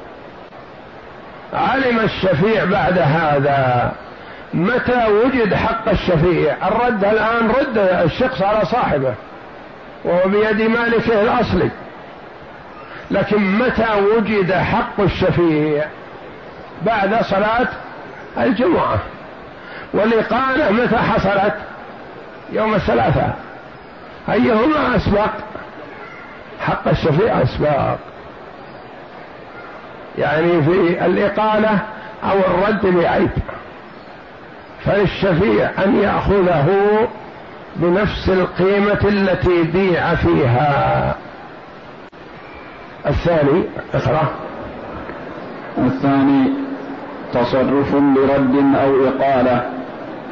علم 1.55 1.99
الشفيع 1.99 2.65
بعد 2.65 2.99
هذا. 2.99 3.93
متى 4.55 5.07
وجد 5.09 5.55
حق 5.55 5.89
الشفيع؟ 5.89 6.69
الرد 6.69 7.05
الآن 7.05 7.49
رد 7.49 7.79
الشخص 7.79 8.43
على 8.43 8.65
صاحبه. 8.65 9.15
وهو 10.05 10.29
بيد 10.29 10.63
مالكه 10.63 11.23
الأصلي. 11.23 11.71
لكن 13.11 13.59
متى 13.59 13.87
وجد 14.17 14.53
حق 14.53 15.01
الشفيع؟ 15.01 15.85
بعد 16.83 17.25
صلاة 17.25 17.69
الجمعة. 18.39 18.99
والإقامة 19.93 20.71
متى 20.71 20.97
حصلت؟ 20.97 21.55
يوم 22.53 22.75
الثلاثاء. 22.75 23.37
أيهما 24.33 24.97
أسبق؟ 24.97 25.31
حق 26.61 26.89
الشفيع 26.89 27.43
أسبق. 27.43 27.97
يعني 30.19 30.63
في 30.63 31.07
الإقالة 31.07 31.79
أو 32.25 32.39
الرد 32.39 32.87
بعيب. 32.87 33.31
فللشفيع 34.85 35.71
أن 35.85 36.03
يأخذه 36.03 36.69
بنفس 37.77 38.29
القيمة 38.29 39.01
التي 39.05 39.63
بيع 39.63 40.15
فيها. 40.15 41.15
الثاني 43.07 43.63
اقرأ. 43.95 44.23
الثاني 45.79 46.51
تصرف 47.33 47.95
لرد 47.95 48.75
أو 48.75 49.09
إقالة. 49.09 49.71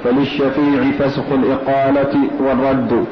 فللشفيع 0.05 0.91
فسخ 0.99 1.25
الإقالة 1.33 2.21
والرد. 2.41 3.05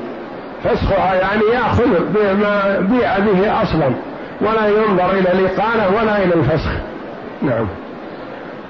فسخها 0.65 1.15
يعني 1.15 1.43
يأخذ 1.53 2.13
بما 2.15 2.79
بيع 2.81 3.19
به 3.19 3.63
أصلا 3.63 3.91
ولا 4.41 4.69
ينظر 4.69 5.11
إلى 5.11 5.33
الإقالة 5.33 6.01
ولا 6.01 6.25
إلى 6.25 6.35
الفسخ. 6.35 6.71
نعم. 7.43 7.67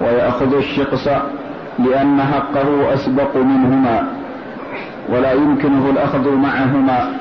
ويأخذ 0.01 0.55
الشقص 0.55 1.07
لأن 1.79 2.21
حقه 2.21 2.93
أسبق 2.93 3.37
منهما 3.37 4.07
ولا 5.09 5.31
يمكنه 5.31 5.89
الأخذ 5.89 6.29
معهما. 6.35 7.13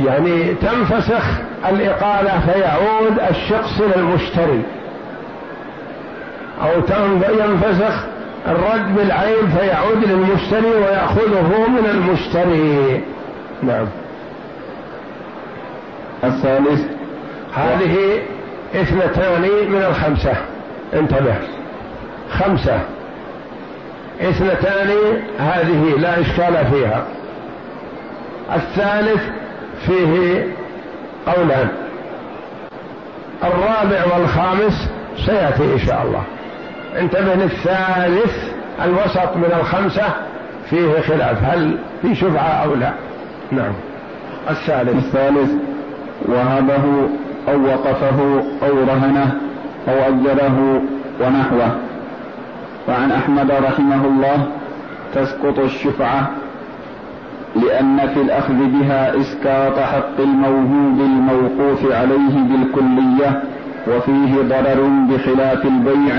يعني 0.00 0.54
تنفسخ 0.54 1.24
الإقالة 1.68 2.40
فيعود 2.40 3.18
الشخص 3.30 3.80
إلى 3.80 3.96
المشتري 3.96 4.62
أو 6.62 6.80
ينفسخ 7.40 8.04
الرد 8.46 8.96
بالعين 8.96 9.48
فيعود 9.58 10.04
للمشتري 10.04 10.74
ويأخذه 10.74 11.68
من 11.68 11.86
المشتري. 11.90 13.00
نعم. 13.62 13.86
الثالث. 16.24 16.80
هذه 17.54 18.22
اثنتان 18.74 19.42
من 19.68 19.82
الخمسة. 19.88 20.34
انتبه. 20.94 21.34
خمسة. 22.30 22.80
اثنتان 24.20 24.90
هذه 25.38 25.94
لا 25.98 26.20
إشكال 26.20 26.66
فيها. 26.72 27.04
الثالث 28.54 29.22
فيه 29.86 30.46
قولان. 31.26 31.68
الرابع 33.44 34.14
والخامس 34.14 34.90
سيأتي 35.26 35.74
إن 35.74 35.78
شاء 35.78 36.02
الله. 36.06 36.22
انتبه 36.98 37.34
للثالث 37.34 38.52
الوسط 38.84 39.36
من 39.36 39.52
الخمسة 39.60 40.04
فيه 40.70 41.00
خلاف. 41.00 41.44
هل 41.44 41.78
في 42.02 42.14
شفعة 42.14 42.48
أو 42.48 42.74
لا؟ 42.74 42.92
نعم. 43.52 43.72
الثالث. 44.50 44.96
الثالث 44.96 45.50
وهبه 46.26 47.08
أو 47.48 47.64
وقفه 47.64 48.44
أو 48.62 48.84
رهنه 48.88 49.34
أو 49.88 49.94
أجره 49.94 50.82
ونحوه. 51.20 51.70
وعن 52.88 53.12
أحمد 53.12 53.50
رحمه 53.50 54.04
الله 54.06 54.46
تسقط 55.14 55.58
الشفعة 55.58 56.30
لأن 57.56 58.08
في 58.14 58.20
الأخذ 58.20 58.54
بها 58.54 59.20
إسقاط 59.20 59.78
حق 59.78 60.20
الموهوب 60.20 61.00
الموقوف 61.00 61.92
عليه 61.92 62.34
بالكلية 62.42 63.42
وفيه 63.88 64.42
ضرر 64.42 64.88
بخلاف 65.10 65.64
البيع. 65.64 66.16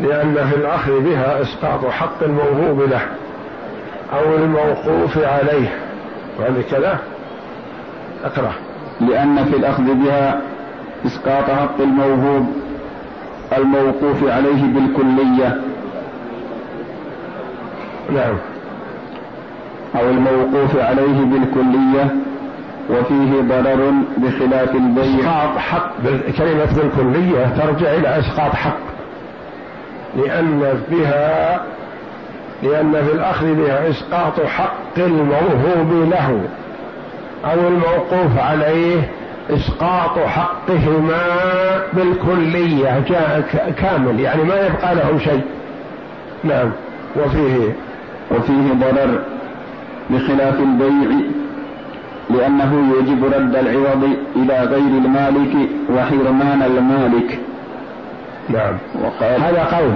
لأن 0.00 0.34
في 0.34 0.56
الأخذ 0.56 1.00
بها 1.00 1.42
إسقاط 1.42 1.86
حق 1.86 2.22
الموهوب 2.22 2.80
له 2.80 3.02
أو 4.12 4.34
الموقوف 4.34 5.18
عليه. 5.18 5.68
وهذه 6.38 6.64
كذا؟ 6.70 6.98
أقرأ. 8.24 8.52
لأن 9.00 9.44
في 9.44 9.56
الأخذ 9.56 9.94
بها 9.94 10.40
إسقاط 11.06 11.50
حق 11.50 11.80
الموهوب 11.80 12.46
الموقوف 13.58 14.24
عليه 14.24 14.62
بالكلية. 14.62 15.60
نعم. 18.14 18.51
أو 19.96 20.10
الموقوف 20.10 20.76
عليه 20.76 21.24
بالكلية 21.24 22.14
وفيه 22.90 23.40
ضرر 23.40 23.92
بخلاف 24.16 24.74
البيع. 24.74 25.20
إسقاط 25.20 25.58
حق 25.58 25.92
كلمة 26.38 26.76
بالكلية 26.76 27.46
ترجع 27.46 27.92
إلى 27.92 28.18
إسقاط 28.18 28.52
حق. 28.52 28.78
لأن 30.16 30.82
بها 30.90 31.60
لأن 32.62 32.92
في 32.92 33.12
الأخذ 33.12 33.54
بها 33.54 33.90
إسقاط 33.90 34.46
حق 34.46 34.98
الموهوب 34.98 36.10
له. 36.10 36.40
أو 37.44 37.68
الموقوف 37.68 38.38
عليه 38.38 39.10
إسقاط 39.50 40.18
حقهما 40.18 41.22
بالكلية 41.92 43.04
جاء 43.08 43.44
كامل. 43.78 44.20
يعني 44.20 44.42
ما 44.42 44.66
يبقى 44.66 44.94
له 44.94 45.18
شيء. 45.18 45.42
نعم. 46.44 46.70
وفيه. 47.16 47.72
وفيه 48.30 48.72
ضرر 48.72 49.31
بخلاف 50.10 50.60
البيع 50.60 51.10
لأنه 52.30 52.94
يجب 52.98 53.24
رد 53.24 53.56
العوض 53.56 54.16
إلى 54.36 54.60
غير 54.60 54.98
المالك 55.04 55.68
وحرمان 55.90 56.62
المالك. 56.62 57.38
نعم. 58.48 58.78
وقال 59.02 59.40
هذا 59.40 59.64
قول. 59.64 59.94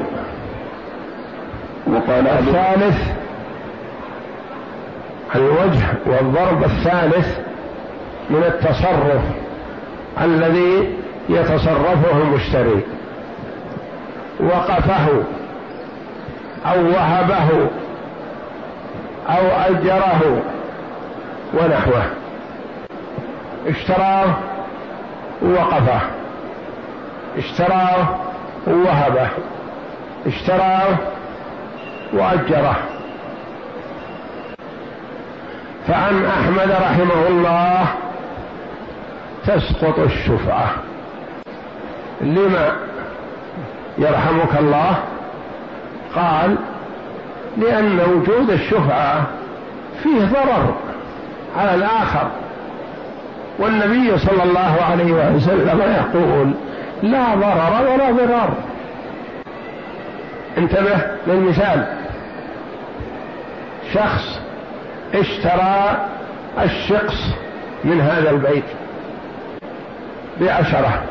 وقال 1.87 2.27
الثالث 2.29 2.97
الوجه 5.35 5.85
والضرب 6.07 6.65
الثالث 6.65 7.39
من 8.31 8.43
التصرف 8.47 9.23
الذي 10.23 10.95
يتصرفه 11.29 12.23
المشتري. 12.23 12.81
وقفه 14.41 15.09
أو 16.67 16.87
وهبه 16.87 17.69
أو 19.29 19.47
أجره 19.47 20.43
ونحوه. 21.55 22.03
اشتراه 23.67 24.35
ووقفه. 25.43 26.01
اشتراه 27.37 28.19
ووهبه. 28.67 29.29
اشتراه 30.27 30.97
وأجره. 32.13 32.77
فعن 35.89 36.27
أحمد 36.27 36.71
رحمه 36.71 37.27
الله 37.29 37.87
تسقط 39.47 39.99
الشفعة. 39.99 40.71
لما 42.21 42.73
يرحمك 43.99 44.59
الله؟ 44.59 44.97
قال 46.17 46.57
لأن 47.59 48.01
وجود 48.01 48.51
الشفعة 48.51 49.27
فيه 50.03 50.25
ضرر 50.25 50.75
على 51.57 51.75
الآخر. 51.75 52.31
والنبي 53.59 54.19
صلى 54.19 54.43
الله 54.43 54.77
عليه 54.91 55.13
وسلم 55.13 55.81
يقول 55.81 56.53
لا 57.03 57.35
ضرر 57.35 57.93
ولا 57.93 58.11
ضرار. 58.11 58.55
انتبه 60.59 60.99
للمثال. 61.27 61.87
شخص 63.95 64.41
اشترى 65.15 66.09
الشقص 66.63 67.31
من 67.85 68.01
هذا 68.01 68.31
البيت 68.31 68.65
بعشرة. 70.41 71.03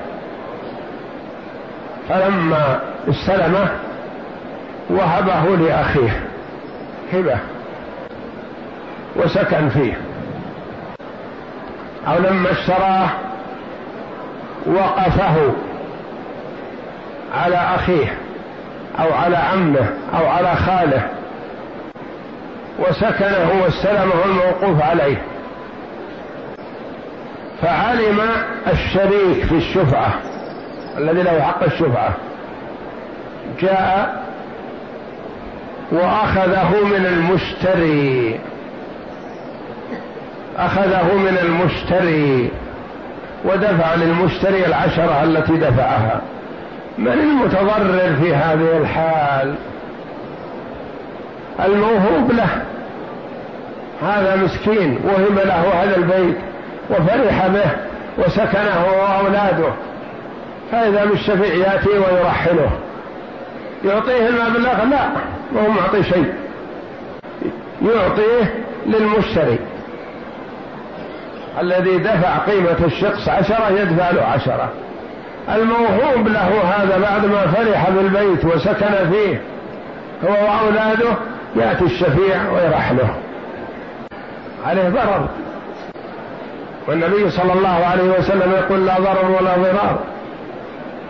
فلما 2.10 2.80
استلمه 3.10 3.68
وهبه 4.90 5.56
لأخيه. 5.56 6.20
هبة 7.14 7.40
وسكن 9.16 9.70
فيه 9.70 9.98
أو 12.08 12.18
لما 12.18 12.52
اشتراه 12.52 13.10
وقفه 14.66 15.54
على 17.34 17.56
أخيه 17.56 18.18
أو 19.00 19.14
على 19.14 19.38
عمه 19.38 19.94
أو 20.20 20.28
على 20.28 20.56
خاله 20.56 21.08
وسكنه 22.80 23.62
واستلمه 23.64 24.26
الموقوف 24.26 24.82
عليه 24.82 25.22
فعلم 27.62 28.22
الشريك 28.74 29.46
في 29.46 29.56
الشفعة 29.56 30.14
الذي 30.98 31.22
له 31.24 31.42
حق 31.42 31.64
الشفعة 31.64 32.14
جاء 33.62 34.25
وأخذه 35.92 36.86
من 36.86 37.06
المشتري. 37.06 38.40
أخذه 40.58 41.14
من 41.14 41.38
المشتري. 41.44 42.52
ودفع 43.46 43.96
للمشتري 43.96 44.66
العشرة 44.66 45.24
التي 45.24 45.54
دفعها. 45.58 46.22
من 46.98 47.12
المتضرر 47.12 48.16
في 48.22 48.36
هذه 48.36 48.78
الحال؟ 48.78 49.56
الموهوب 51.66 52.32
له. 52.32 52.64
هذا 54.02 54.36
مسكين 54.36 55.00
وهم 55.04 55.36
له 55.36 55.84
هذا 55.84 55.98
البيت 55.98 56.38
وفرح 56.90 57.48
به 57.48 57.72
وسكنه 58.18 58.86
وأولاده. 58.86 59.74
فإذا 60.72 61.06
بالشفيع 61.06 61.54
يأتي 61.54 61.90
ويرحله. 61.90 62.70
يعطيه 63.86 64.28
المبلغ؟ 64.28 64.84
لا. 64.84 65.08
ما 65.52 65.66
هو 65.66 65.70
معطي 65.70 66.04
شيء. 66.04 66.34
يعطيه 67.82 68.64
للمشتري. 68.86 69.60
الذي 71.62 71.98
دفع 71.98 72.38
قيمة 72.38 72.86
الشخص 72.86 73.30
عشرة 73.30 73.70
يدفع 73.70 74.10
له 74.10 74.22
عشرة. 74.22 74.72
الموهوب 75.56 76.28
له 76.28 76.62
هذا 76.78 76.98
بعد 76.98 77.26
ما 77.26 77.48
فرح 77.48 77.90
بالبيت 77.90 78.46
وسكن 78.46 79.12
فيه. 79.12 79.42
هو 80.24 80.32
وأولاده 80.32 81.16
يأتي 81.56 81.86
الشفيع 81.86 82.52
ويرحله 82.52 83.16
عليه 84.66 84.90
ضرر. 84.90 85.28
والنبي 86.88 87.30
صلى 87.30 87.54
الله 87.54 87.86
عليه 87.86 88.20
وسلم 88.20 88.52
يقول 88.52 88.86
لا 88.86 89.00
ضرر 89.00 89.32
ولا 89.32 89.58
ضرار. 89.58 90.00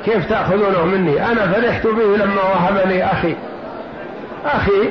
كيف 0.06 0.30
تأخذونه 0.30 0.86
مني؟ 0.86 1.32
أنا 1.32 1.52
فرحت 1.52 1.88
به 1.88 2.18
لما 2.18 2.42
وهبني 2.44 3.06
أخي. 3.06 3.36
أخي 4.46 4.90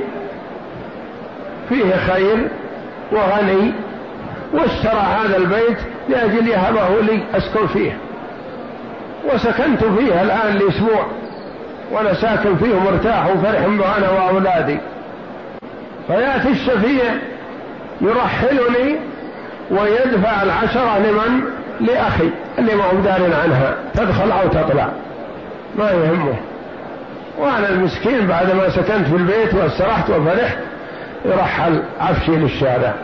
فيه 1.69 1.97
خير 1.97 2.49
وغني 3.13 3.73
واشترى 4.53 5.01
هذا 5.01 5.37
البيت 5.37 5.79
لأجل 6.09 6.49
يهبه 6.49 7.01
لي 7.01 7.21
أسكن 7.35 7.67
فيه. 7.67 7.97
وسكنت 9.33 9.85
فيه 9.85 10.23
الآن 10.23 10.59
لأسبوع 10.59 11.07
وأنا 11.93 12.15
ساكن 12.15 12.57
فيه 12.57 12.75
مرتاح 12.75 13.27
وفرح 13.27 13.61
أنا 13.99 14.11
وأولادي. 14.11 14.79
فيأتي 16.07 16.49
الشفيع 16.49 17.15
يرحلني 18.01 18.97
ويدفع 19.71 20.43
العشرة 20.43 20.99
لمن؟ 20.99 21.45
لأخي 21.81 22.31
اللي 22.59 22.75
ما 22.75 22.85
هو 22.85 23.01
دار 23.05 23.35
عنها 23.43 23.75
تدخل 23.95 24.31
أو 24.31 24.49
تطلع. 24.49 24.89
ما 25.79 25.91
يهمه. 25.91 26.37
وأنا 27.39 27.69
المسكين 27.69 28.27
بعد 28.27 28.53
ما 28.53 28.71
سكنت 28.71 29.09
في 29.09 29.17
البيت 29.17 29.55
واسترحت 29.55 30.11
وفرحت 30.11 30.59
يرحل 31.25 31.83
عفشي 32.01 32.37
للشارع. 32.37 32.95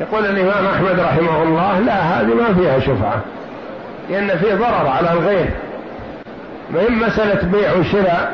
يقول 0.00 0.26
الإمام 0.26 0.66
أحمد 0.66 1.00
رحمه 1.00 1.42
الله 1.42 1.78
لا 1.78 1.94
هذه 1.94 2.34
ما 2.34 2.54
فيها 2.54 2.80
شفعة 2.80 3.20
لأن 4.10 4.28
في 4.28 4.52
ضرر 4.52 4.88
على 4.88 5.12
الغير. 5.12 5.50
ما 6.70 7.06
مسألة 7.06 7.48
بيع 7.48 7.72
وشراء 7.72 8.32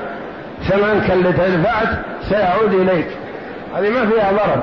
ثمنك 0.69 1.11
اللي 1.11 1.33
دفعت 1.33 1.89
سيعود 2.29 2.75
إليك. 2.75 3.07
هذه 3.77 3.91
ما 3.91 4.07
فيها 4.07 4.33
ضرر. 4.33 4.63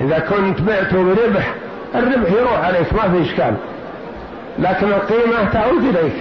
إذا 0.00 0.18
كنت 0.18 0.60
بعته 0.60 1.02
بربح 1.02 1.54
الربح 1.94 2.32
يروح 2.32 2.64
عليك 2.64 2.92
ما 2.92 3.10
في 3.10 3.22
إشكال. 3.22 3.54
لكن 4.58 4.86
القيمة 4.86 5.50
تعود 5.52 5.84
إليك. 5.84 6.14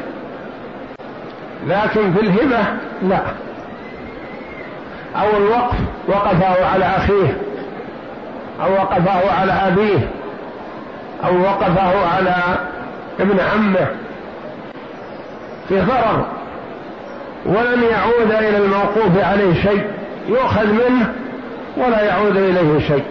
لكن 1.67 2.13
في 2.13 2.19
الهبة 2.21 2.65
لا. 3.01 3.21
أو 5.15 5.37
الوقف 5.37 5.75
وقفه 6.07 6.65
على 6.65 6.85
أخيه 6.85 7.37
أو 8.63 8.73
وقفه 8.73 9.31
على 9.39 9.51
أبيه 9.51 10.09
أو 11.25 11.41
وقفه 11.41 12.07
على 12.15 12.35
ابن 13.19 13.39
عمه. 13.39 13.87
في 15.69 15.81
ضرر 15.81 16.25
ولن 17.45 17.83
يعود 17.83 18.31
إلى 18.31 18.57
الموقوف 18.57 19.23
عليه 19.23 19.53
شيء 19.53 19.85
يؤخذ 20.27 20.65
منه 20.65 21.13
ولا 21.77 22.01
يعود 22.01 22.37
إليه 22.37 22.87
شيء. 22.87 23.03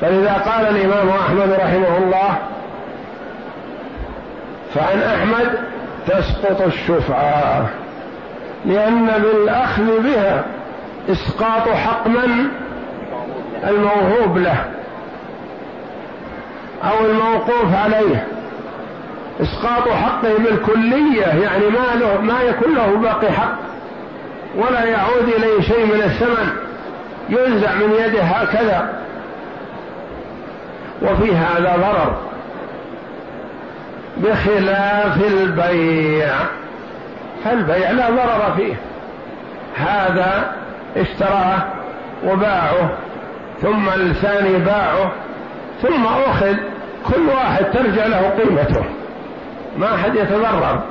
فلذا 0.00 0.32
قال 0.32 0.66
الإمام 0.66 1.08
أحمد 1.08 1.52
رحمه 1.52 1.98
الله 1.98 2.38
فعن 4.74 4.98
أحمد 4.98 5.67
تسقط 6.08 6.62
الشفعة 6.62 7.68
لأن 8.64 9.06
بالأخذ 9.06 10.02
بها 10.02 10.44
إسقاط 11.08 11.68
حق 11.68 12.06
من 12.06 12.48
الموهوب 13.68 14.38
له 14.38 14.64
أو 16.84 17.06
الموقوف 17.06 17.74
عليه. 17.84 18.26
إسقاط 19.40 19.88
حقه 19.88 20.38
بالكلية 20.38 21.26
يعني 21.26 21.64
ما 21.66 22.00
له 22.00 22.20
ما 22.20 22.42
يكون 22.42 22.74
له 22.74 22.96
باقي 22.96 23.32
حق 23.32 23.58
ولا 24.56 24.84
يعود 24.84 25.28
إليه 25.36 25.60
شيء 25.60 25.86
من 25.86 26.02
الثمن. 26.02 26.48
ينزع 27.28 27.74
من 27.74 27.92
يده 28.04 28.22
هكذا. 28.22 28.88
وفي 31.02 31.36
هذا 31.36 31.76
ضرر. 31.76 32.27
بخلاف 34.18 35.32
البيع 35.32 36.34
فالبيع 37.44 37.90
لا 37.90 38.10
ضرر 38.10 38.54
فيه. 38.56 38.74
هذا 39.76 40.52
اشتراه 40.96 41.62
وباعه 42.26 42.90
ثم 43.62 43.88
الثاني 43.88 44.58
باعه 44.58 45.12
ثم 45.82 46.06
أخذ 46.06 46.54
كل 47.06 47.28
واحد 47.28 47.64
ترجع 47.64 48.06
له 48.06 48.30
قيمته. 48.30 48.84
ما 49.78 49.94
أحد 49.94 50.14
يتضرر. 50.14 50.82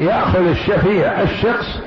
يأخذ 0.00 0.46
الشفيع 0.46 1.20
الشخص 1.20 1.80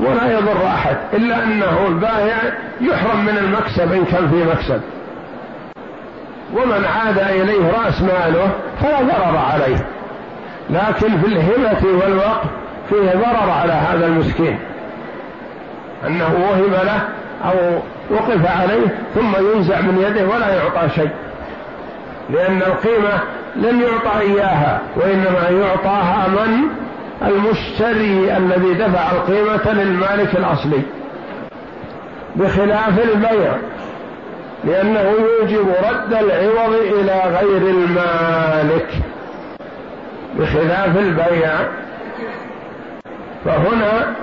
ولا 0.00 0.38
يضر 0.38 0.66
أحد 0.66 0.96
إلا 1.14 1.44
أنه 1.44 1.86
البائع 1.88 2.36
يحرم 2.80 3.24
من 3.24 3.38
المكسب 3.38 3.92
إن 3.92 4.04
كان 4.04 4.28
في 4.28 4.44
مكسب. 4.44 4.80
ومن 6.54 6.84
عاد 6.84 7.18
إليه 7.18 7.72
رأس 7.84 8.02
ماله 8.02 8.50
فلا 8.80 9.00
ضرر 9.00 9.36
عليه. 9.36 9.86
لكن 10.70 11.18
في 11.18 11.26
الهبة 11.26 11.86
والوقف 12.04 12.46
فيه 12.88 13.10
ضرر 13.10 13.50
على 13.50 13.72
هذا 13.72 14.06
المسكين. 14.06 14.58
أنه 16.06 16.48
وهب 16.50 16.84
له 16.84 17.00
أو 17.44 17.78
وقف 18.10 18.60
عليه 18.60 18.86
ثم 19.14 19.46
ينزع 19.52 19.80
من 19.80 20.04
يده 20.08 20.26
ولا 20.26 20.54
يعطى 20.54 20.88
شيء. 20.94 21.10
لأن 22.30 22.62
القيمة 22.62 23.20
لن 23.56 23.82
يعطى 23.82 24.20
إياها 24.20 24.80
وإنما 24.96 25.48
يعطاها 25.50 26.28
من 26.28 26.62
المشتري 27.22 28.36
الذي 28.36 28.74
دفع 28.74 29.10
القيمة 29.12 29.72
للمالك 29.72 30.36
الأصلي. 30.36 30.82
بخلاف 32.36 33.04
البيع. 33.14 33.52
لأنه 34.64 35.00
يوجب 35.00 35.68
رد 35.68 36.12
العوض 36.12 36.74
إلى 36.74 37.22
غير 37.40 37.62
المالك 37.70 38.88
بخلاف 40.38 40.96
البيع. 40.98 41.50
فهنا 43.44 44.14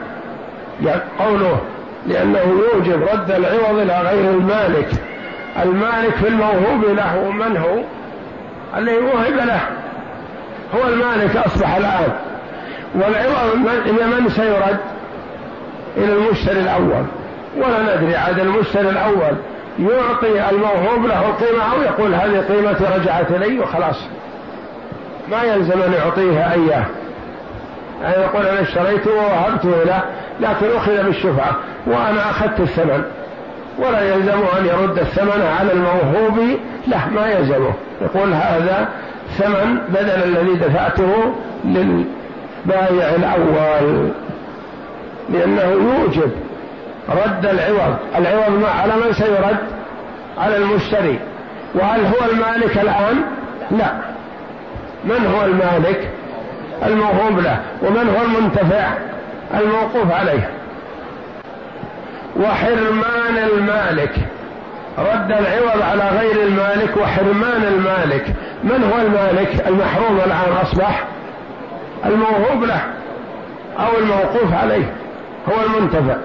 قوله 1.19 1.61
لأنه 2.07 2.39
يوجب 2.73 3.03
رد 3.13 3.31
العوض 3.31 3.79
إلى 3.79 4.01
غير 4.01 4.31
المالك. 4.31 4.89
المالك 5.63 6.15
في 6.15 6.27
الموهوب 6.27 6.85
له 6.85 7.31
من 7.31 7.57
هو؟ 7.57 7.77
الذي 8.77 8.97
وهب 8.97 9.33
له. 9.33 9.61
هو 10.75 10.89
المالك 10.89 11.37
أصبح 11.37 11.75
الآن. 11.75 12.13
والعوض 12.95 13.67
إلى 13.85 14.05
من 14.05 14.29
سيرد؟ 14.29 14.77
إلى 15.97 16.13
المشتري 16.13 16.59
الأول. 16.59 17.05
ولا 17.57 17.97
ندري 17.97 18.15
عاد 18.15 18.39
المشتري 18.39 18.89
الأول. 18.89 19.35
يعطي 19.79 20.49
الموهوب 20.49 21.05
له 21.05 21.25
القيمة 21.29 21.63
أو 21.73 21.81
يقول 21.81 22.13
هذه 22.13 22.43
قيمتي 22.49 22.83
رجعت 22.83 23.31
إلي 23.31 23.59
وخلاص. 23.59 23.95
ما 25.31 25.43
يلزم 25.43 25.81
أن 25.81 25.93
يعطيها 25.93 26.53
إياه. 26.53 26.85
يعني 28.03 28.23
يقول 28.23 28.45
أنا 28.45 28.61
اشتريته 28.61 29.11
ووهبته 29.11 29.83
له 29.83 30.03
لكن 30.39 30.75
أخذ 30.75 31.03
بالشفعة 31.03 31.55
وأنا 31.87 32.29
أخذت 32.29 32.59
الثمن. 32.59 33.03
ولا 33.79 34.15
يلزمه 34.15 34.59
أن 34.59 34.65
يرد 34.65 34.99
الثمن 34.99 35.41
على 35.59 35.73
الموهوب 35.73 36.57
له 36.87 37.09
ما 37.09 37.27
يلزمه. 37.27 37.73
يقول 38.01 38.33
هذا 38.33 38.89
ثمن 39.37 39.77
بدل 39.89 40.23
الذي 40.23 40.55
دفعته 40.55 41.33
للبائع 41.65 43.15
الأول 43.15 44.09
لأنه 45.29 45.63
يوجب 45.63 46.31
رد 47.09 47.45
العوض. 47.45 47.95
العوض 48.15 48.65
على 48.81 48.93
من 48.95 49.13
سيرد؟ 49.13 49.57
على 50.37 50.57
المشتري. 50.57 51.19
وهل 51.75 52.05
هو 52.05 52.29
المالك 52.31 52.77
الآن؟ 52.77 53.21
لا. 53.71 53.93
من 55.05 55.25
هو 55.35 55.45
المالك 55.45 56.09
الموهوب 56.85 57.39
له؟ 57.39 57.59
ومن 57.81 58.09
هو 58.09 58.21
المنتفع 58.25 58.87
الموقوف 59.59 60.11
عليه؟ 60.11 60.49
وحرمان 62.39 63.37
المالك. 63.37 64.15
رد 64.97 65.31
العوض 65.31 65.81
على 65.81 66.09
غير 66.19 66.47
المالك 66.47 66.97
وحرمان 66.97 67.63
المالك. 67.63 68.25
من 68.63 68.91
هو 68.93 69.01
المالك 69.01 69.67
المحروم 69.67 70.17
الآن 70.25 70.57
أصبح؟ 70.61 71.03
الموهوب 72.05 72.63
له 72.63 72.81
أو 73.79 73.97
الموقوف 73.99 74.53
عليه. 74.53 74.93
هو 75.49 75.65
المنتفع. 75.65 76.15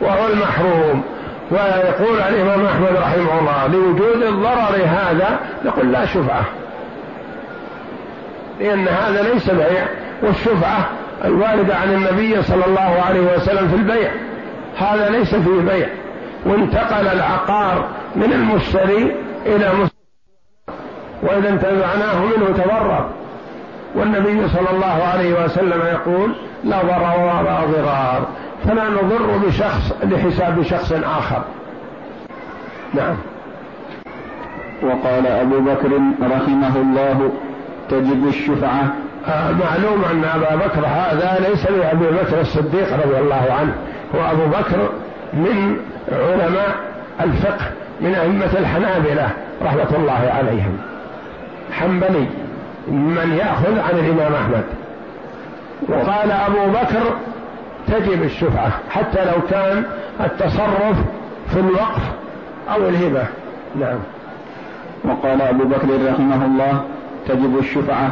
وهو 0.00 0.26
المحروم. 0.32 1.02
ويقول 1.50 2.20
الإمام 2.20 2.66
أحمد 2.66 2.96
رحمه 2.96 3.40
الله 3.40 3.66
لوجود 3.66 4.22
الضرر 4.22 4.84
هذا 4.86 5.38
نقول 5.64 5.92
لا 5.92 6.06
شفعة. 6.06 6.44
لأن 8.60 8.88
هذا 8.88 9.22
ليس 9.32 9.50
بيع 9.50 9.86
والشفعة 10.22 10.88
الواردة 11.24 11.74
عن 11.76 11.94
النبي 11.94 12.42
صلى 12.42 12.66
الله 12.66 13.02
عليه 13.08 13.36
وسلم 13.36 13.68
في 13.68 13.74
البيع. 13.74 14.10
هذا 14.78 15.08
ليس 15.10 15.34
فيه 15.34 15.60
بيع. 15.60 15.88
وانتقل 16.46 17.08
العقار 17.08 17.84
من 18.16 18.32
المشتري 18.32 19.16
إلى 19.46 19.68
مشتري 19.68 19.98
وإذا 21.22 21.48
انتزعناه 21.48 22.24
منه 22.24 22.46
تضرر. 22.46 23.10
والنبي 23.94 24.48
صلى 24.48 24.70
الله 24.72 25.02
عليه 25.12 25.44
وسلم 25.44 25.82
يقول 25.92 26.34
لا 26.64 26.82
ضرر 26.82 27.20
ولا 27.20 27.64
ضرار. 27.64 28.26
فلا 28.64 28.88
نضر 28.88 29.46
بشخص 29.46 29.92
لحساب 30.02 30.62
شخص 30.62 30.92
آخر. 30.92 31.42
نعم. 32.94 33.16
وقال 34.82 35.26
أبو 35.26 35.60
بكر 35.60 35.88
رحمه 36.22 36.76
الله 36.76 37.32
تجب 37.88 38.28
الشفعة. 38.28 38.92
آه 39.28 39.50
معلوم 39.50 40.04
أن 40.10 40.24
أبا 40.24 40.56
بكر 40.56 40.86
هذا 40.86 41.48
ليس 41.48 41.66
لأبي 41.66 42.06
بكر 42.06 42.40
الصديق 42.40 42.92
رضي 43.06 43.18
الله 43.18 43.46
عنه. 43.60 43.74
هو 44.14 44.30
أبو 44.30 44.46
بكر 44.46 44.88
من 45.32 45.76
علماء 46.12 46.74
الفقه 47.20 47.64
من 48.00 48.14
أئمة 48.14 48.58
الحنابلة 48.58 49.30
رحمة 49.64 49.96
الله 49.96 50.32
عليهم. 50.38 50.78
حنبلي 51.72 52.26
من 52.88 53.38
يأخذ 53.38 53.78
عن 53.78 53.98
الإمام 53.98 54.34
أحمد. 54.34 54.64
وقال 55.88 56.30
أبو 56.30 56.72
بكر 56.72 57.02
تجب 57.86 58.22
الشفعة 58.22 58.72
حتى 58.90 59.24
لو 59.24 59.42
كان 59.50 59.84
التصرف 60.20 60.96
في 61.48 61.60
الوقف 61.60 62.02
أو 62.74 62.88
الهبة. 62.88 63.24
نعم. 63.80 63.98
وقال 65.04 65.42
أبو 65.42 65.64
بكر 65.64 66.12
رحمه 66.12 66.46
الله 66.46 66.82
تجب 67.28 67.58
الشفعة 67.58 68.10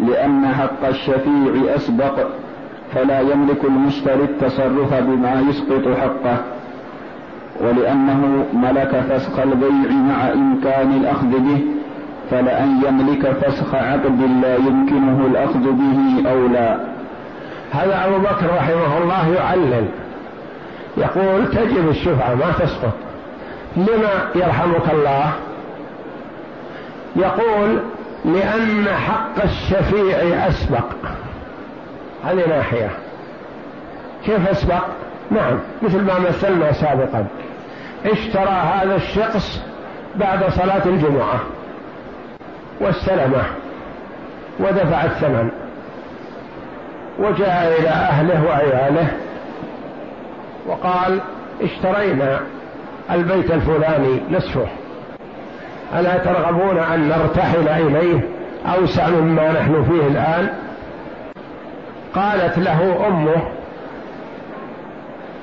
لأن 0.00 0.46
حق 0.46 0.86
الشفيع 0.88 1.74
أسبق 1.76 2.26
فلا 2.94 3.20
يملك 3.20 3.64
المشتري 3.64 4.22
التصرف 4.22 4.94
بما 4.94 5.44
يسقط 5.48 5.96
حقه 6.00 6.36
ولأنه 7.60 8.46
ملك 8.54 9.04
فسخ 9.08 9.38
البيع 9.38 9.90
مع 9.92 10.32
إمكان 10.32 10.92
الأخذ 10.92 11.30
به 11.30 11.62
فلأن 12.30 12.82
يملك 12.88 13.26
فسخ 13.26 13.74
عقد 13.74 14.20
لا 14.42 14.56
يمكنه 14.56 15.26
الأخذ 15.26 15.72
به 15.72 16.30
أو 16.30 16.46
لا. 16.46 16.89
هذا 17.72 18.06
أبو 18.06 18.18
بكر 18.18 18.56
رحمه 18.56 18.98
الله 18.98 19.34
يعلل 19.34 19.88
يقول 20.96 21.50
تجب 21.50 21.88
الشفعة 21.88 22.34
ما 22.34 22.52
تسقط. 22.58 22.92
لما 23.76 24.30
يرحمك 24.34 24.90
الله؟ 24.92 25.32
يقول 27.16 27.82
لأن 28.24 28.88
حق 28.88 29.42
الشفيع 29.44 30.48
أسبق. 30.48 30.84
هذه 32.24 32.48
ناحية. 32.48 32.90
كيف 34.24 34.48
أسبق؟ 34.48 34.84
نعم 35.30 35.58
مثل 35.82 36.00
ما 36.00 36.18
مثلنا 36.18 36.72
سابقا. 36.72 37.26
اشترى 38.06 38.50
هذا 38.50 38.96
الشخص 38.96 39.62
بعد 40.16 40.50
صلاة 40.50 40.82
الجمعة 40.86 41.40
واستلمه 42.80 43.42
ودفع 44.60 45.04
الثمن. 45.04 45.50
وجاء 47.20 47.80
إلى 47.80 47.88
أهله 47.88 48.44
وعياله 48.46 49.08
وقال 50.66 51.20
اشترينا 51.62 52.40
البيت 53.10 53.50
الفلاني 53.50 54.20
نصفه. 54.30 54.66
ألا 55.98 56.18
ترغبون 56.18 56.78
أن 56.78 57.08
نرتحل 57.08 57.68
إليه 57.68 58.20
أوسع 58.74 59.08
مما 59.08 59.52
نحن 59.52 59.84
فيه 59.84 60.06
الآن؟ 60.06 60.48
قالت 62.14 62.58
له 62.58 63.06
أمه 63.06 63.42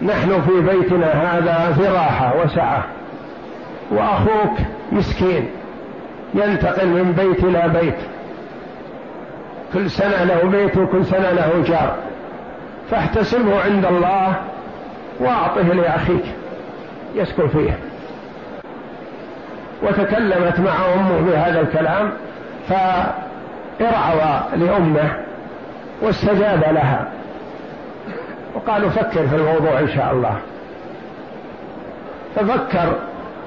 نحن 0.01 0.41
في 0.41 0.61
بيتنا 0.61 1.07
هذا 1.07 1.73
في 1.73 1.87
راحة 1.87 2.33
وسعة 2.43 2.83
وأخوك 3.91 4.57
مسكين 4.91 5.49
ينتقل 6.33 6.87
من 6.87 7.11
بيت 7.11 7.43
إلى 7.43 7.73
بيت. 7.81 8.16
كل 9.73 9.89
سنة 9.89 10.23
له 10.23 10.43
بيت 10.43 10.77
وكل 10.77 11.05
سنة 11.05 11.31
له 11.31 11.63
جار. 11.67 11.95
فاحتسبه 12.91 13.61
عند 13.61 13.85
الله 13.85 14.35
وأعطه 15.19 15.61
لأخيك. 15.61 16.25
يسكن 17.15 17.47
فيه. 17.47 17.79
وتكلمت 19.83 20.59
مع 20.59 20.93
أمه 20.95 21.21
بهذا 21.21 21.61
الكلام 21.61 22.11
فارعوى 22.69 24.43
لأمه 24.55 25.15
واستجاب 26.01 26.59
لها. 26.59 27.07
وقالوا 28.55 28.89
فكر 28.89 29.27
في 29.27 29.35
الموضوع 29.35 29.79
إن 29.79 29.87
شاء 29.87 30.11
الله. 30.13 30.37
ففكر 32.35 32.95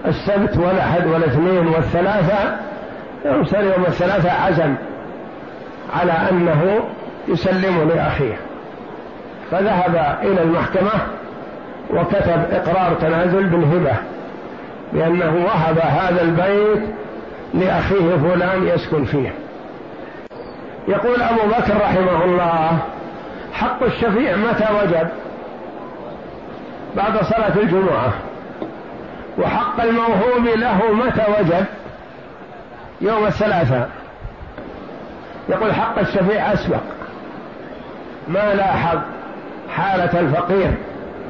السبت 0.06 0.56
والأحد 0.56 1.06
والاثنين 1.06 1.66
والثلاثة 1.66 2.56
يوم 3.24 3.44
يوم 3.54 3.84
الثلاثة 3.88 4.32
عزم. 4.32 4.74
على 5.92 6.12
أنه 6.12 6.80
يسلم 7.28 7.88
لأخيه. 7.88 8.36
فذهب 9.50 10.18
إلى 10.22 10.42
المحكمة 10.42 10.90
وكتب 11.90 12.44
إقرار 12.52 12.94
تنازل 12.94 13.46
بالهبة 13.46 13.92
بأنه 14.92 15.44
وهب 15.44 15.78
هذا 15.78 16.22
البيت 16.22 16.82
لأخيه 17.54 18.16
فلان 18.16 18.66
يسكن 18.66 19.04
فيه. 19.04 19.34
يقول 20.88 21.22
أبو 21.22 21.40
بكر 21.48 21.76
رحمه 21.80 22.24
الله 22.24 22.78
حق 23.52 23.82
الشفيع 23.82 24.36
متى 24.36 24.66
وجب؟ 24.82 25.08
بعد 26.96 27.24
صلاة 27.24 27.56
الجمعة. 27.56 28.12
وحق 29.38 29.80
الموهوب 29.80 30.46
له 30.56 30.92
متى 30.92 31.24
وجب؟ 31.38 31.64
يوم 33.00 33.26
الثلاثاء. 33.26 33.88
يقول 35.50 35.74
حق 35.74 35.98
الشفيع 35.98 36.52
أسبق. 36.52 36.80
ما 38.28 38.54
لاحظ 38.54 38.98
حالة 39.76 40.20
الفقير 40.20 40.70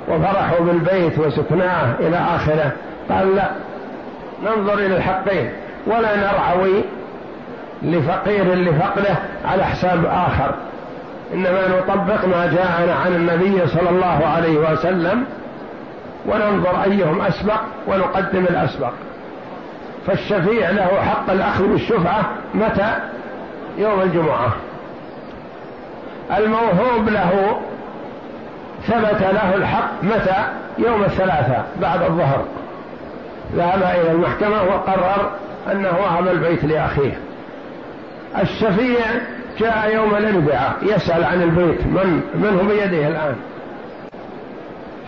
وفرحوا 0.09 0.61
بالبيت 0.61 1.19
وسكناه 1.19 1.95
إلى 2.01 2.17
آخره. 2.17 2.73
قال 3.11 3.37
لا 3.37 3.51
ننظر 4.45 4.75
إلى 4.75 4.97
الحقين. 4.97 5.51
ولا 5.87 6.17
نرعوي 6.17 6.85
لفقير 7.83 8.55
لفقده 8.55 9.15
على 9.45 9.65
حساب 9.65 10.05
آخر. 10.05 10.55
إنما 11.35 11.69
نطبق 11.69 12.25
ما 12.25 12.47
جاءنا 12.47 12.95
عن 12.95 13.15
النبي 13.15 13.67
صلى 13.67 13.91
الله 13.91 14.27
عليه 14.27 14.73
وسلم 14.73 15.25
وننظر 16.27 16.83
أيهم 16.85 17.21
أسبق 17.21 17.61
ونقدم 17.87 18.45
الأسبق. 18.45 18.93
فالشفيع 20.07 20.71
له 20.71 21.01
حق 21.03 21.31
الأخذ 21.31 21.67
بالشفعة 21.67 22.21
متى؟ 22.55 22.93
يوم 23.81 24.01
الجمعة. 24.01 24.53
الموهوب 26.39 27.09
له 27.09 27.61
ثبت 28.87 29.23
له 29.23 29.55
الحق 29.55 29.91
متى؟ 30.03 30.45
يوم 30.79 31.05
الثلاثاء 31.05 31.67
بعد 31.81 32.03
الظهر. 32.03 32.45
ذهب 33.57 33.83
إلى 33.83 34.11
المحكمة 34.11 34.63
وقرر 34.63 35.31
أنه 35.73 35.91
وهب 36.03 36.29
البيت 36.29 36.65
لأخيه. 36.65 37.19
الشفيع 38.43 39.07
جاء 39.59 39.95
يوم 39.95 40.15
الأربعاء 40.17 40.77
يسأل 40.83 41.25
عن 41.25 41.43
البيت 41.43 41.87
من 41.87 42.21
من 42.35 42.59
هو 42.61 42.69
بيده 42.69 43.09
الآن؟ 43.09 43.37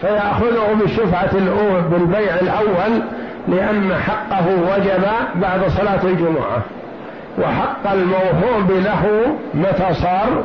فيأخذه 0.01 0.75
بالشفعة 0.81 1.31
الأولى 1.33 1.81
بالبيع 1.91 2.35
الأول 2.35 3.03
لأن 3.49 3.95
حقه 3.95 4.49
وجب 4.49 5.05
بعد 5.35 5.69
صلاة 5.69 6.05
الجمعة. 6.05 6.63
وحق 7.38 7.92
الموهوب 7.92 8.71
له 8.71 9.37
متى 9.55 9.95
صار 9.95 10.45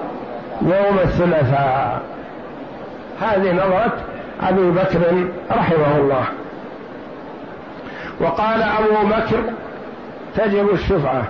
يوم 0.61 0.99
الثلاثاء. 1.03 2.01
هذه 3.21 3.51
نظرة 3.53 3.93
أبي 4.41 4.71
بكر 4.71 5.27
رحمه 5.51 5.97
الله. 5.97 6.25
وقال 8.21 8.61
أبو 8.63 9.07
بكر 9.09 9.43
تجب 10.35 10.73
الشفعة 10.73 11.23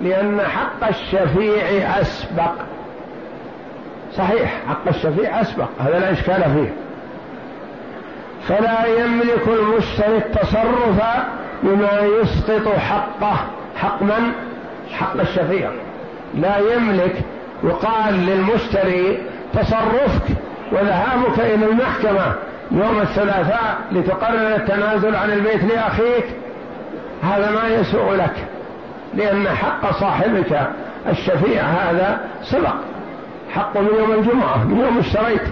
لأن 0.00 0.40
حق 0.40 0.88
الشفيع 0.88 2.00
أسبق. 2.00 2.52
صحيح 4.12 4.60
حق 4.68 4.88
الشفيع 4.88 5.40
أسبق 5.40 5.68
هذا 5.80 5.98
لا 5.98 6.12
إشكال 6.12 6.42
فيه. 6.42 6.72
فلا 8.48 8.86
يملك 8.86 9.48
المشتري 9.48 10.16
التصرف 10.16 11.02
بما 11.62 12.00
يسقط 12.00 12.68
حقه 12.68 13.36
حق 13.76 14.02
من؟ 14.02 14.32
حق 14.92 15.20
الشفيع 15.20 15.70
لا 16.34 16.58
يملك 16.74 17.14
يقال 17.64 18.26
للمشتري 18.26 19.18
تصرفك 19.54 20.36
وذهابك 20.72 21.40
إلى 21.40 21.66
المحكمة 21.66 22.34
يوم 22.70 23.00
الثلاثاء 23.00 23.78
لتقرر 23.92 24.56
التنازل 24.56 25.16
عن 25.16 25.30
البيت 25.30 25.64
لأخيك. 25.64 26.24
هذا 27.22 27.50
ما 27.50 27.68
يسوء 27.68 28.14
لك 28.14 28.34
لأن 29.14 29.48
حق 29.48 29.92
صاحبك 30.00 30.60
الشفيع 31.08 31.62
هذا 31.62 32.20
سبق. 32.42 32.74
حق 33.54 33.76
من 33.76 33.88
يوم 33.98 34.12
الجمعة 34.12 34.64
من 34.64 34.80
يوم 34.80 34.98
اشتريت. 34.98 35.42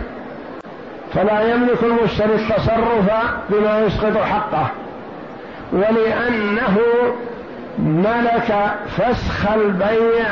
فلا 1.15 1.55
يملك 1.55 1.83
المشتري 1.83 2.35
التصرف 2.35 3.11
بما 3.51 3.81
يسقط 3.81 4.17
حقه. 4.17 4.67
ولأنه 5.73 6.79
ملك 7.79 8.55
فسخ 8.97 9.53
البيع 9.53 10.29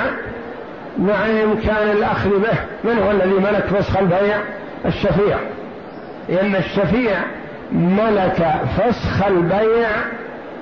مع 0.99 1.27
إمكان 1.45 1.91
الأخذ 1.91 2.31
به. 2.31 2.59
من 2.85 2.99
هو 2.99 3.11
الذي 3.11 3.35
ملك 3.35 3.67
فسخ 3.67 3.97
البيع؟ 3.97 4.37
الشفيع. 4.85 5.37
لأن 6.29 6.57
الشفيع 6.57 7.17
ملك 7.73 8.55
فسخ 8.77 9.27
البيع 9.27 9.89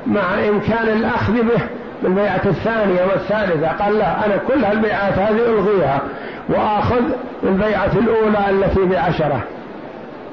مع 0.06 0.34
إمكان 0.48 0.88
الأخذ 0.88 1.32
به. 1.32 1.60
بالبيعة 2.02 2.40
الثانية 2.46 3.02
والثالثة. 3.12 3.68
قال 3.68 3.98
لا 3.98 4.26
أنا 4.26 4.36
كل 4.36 4.64
هالبيعات 4.64 5.18
هذه 5.18 5.46
ألغيها 5.46 6.00
وآخذ 6.48 7.02
بالبيعة 7.42 7.90
الأولى 7.96 8.50
التي 8.50 8.84
بعشرة. 8.84 9.40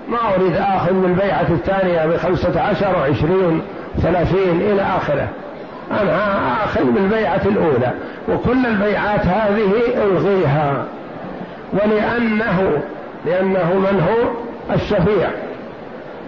ما 0.09 0.17
أريد 0.35 0.55
آخذ 0.55 0.93
من 0.93 1.05
البيعة 1.05 1.47
الثانية 1.49 2.05
بخمسة 2.05 2.61
عشر 2.61 2.95
وعشرين 2.95 3.61
ثلاثين 4.01 4.61
إلى 4.61 4.81
آخره. 4.81 5.27
أنا 5.91 6.63
آخذ 6.63 6.83
بالبيعة 6.83 7.41
الأولى 7.45 7.93
وكل 8.29 8.65
البيعات 8.65 9.25
هذه 9.25 9.71
ألغيها. 10.03 10.85
ولأنه 11.73 12.81
لأنه 13.25 13.73
من 13.73 14.07
هو؟ 14.09 14.29
الشفيع. 14.75 15.29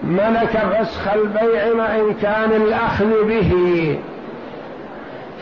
ملك 0.04 0.58
فسخ 0.58 1.14
البيع 1.14 1.66
وإن 1.66 2.14
كان 2.22 2.52
الأخذ 2.52 3.28
به. 3.28 3.52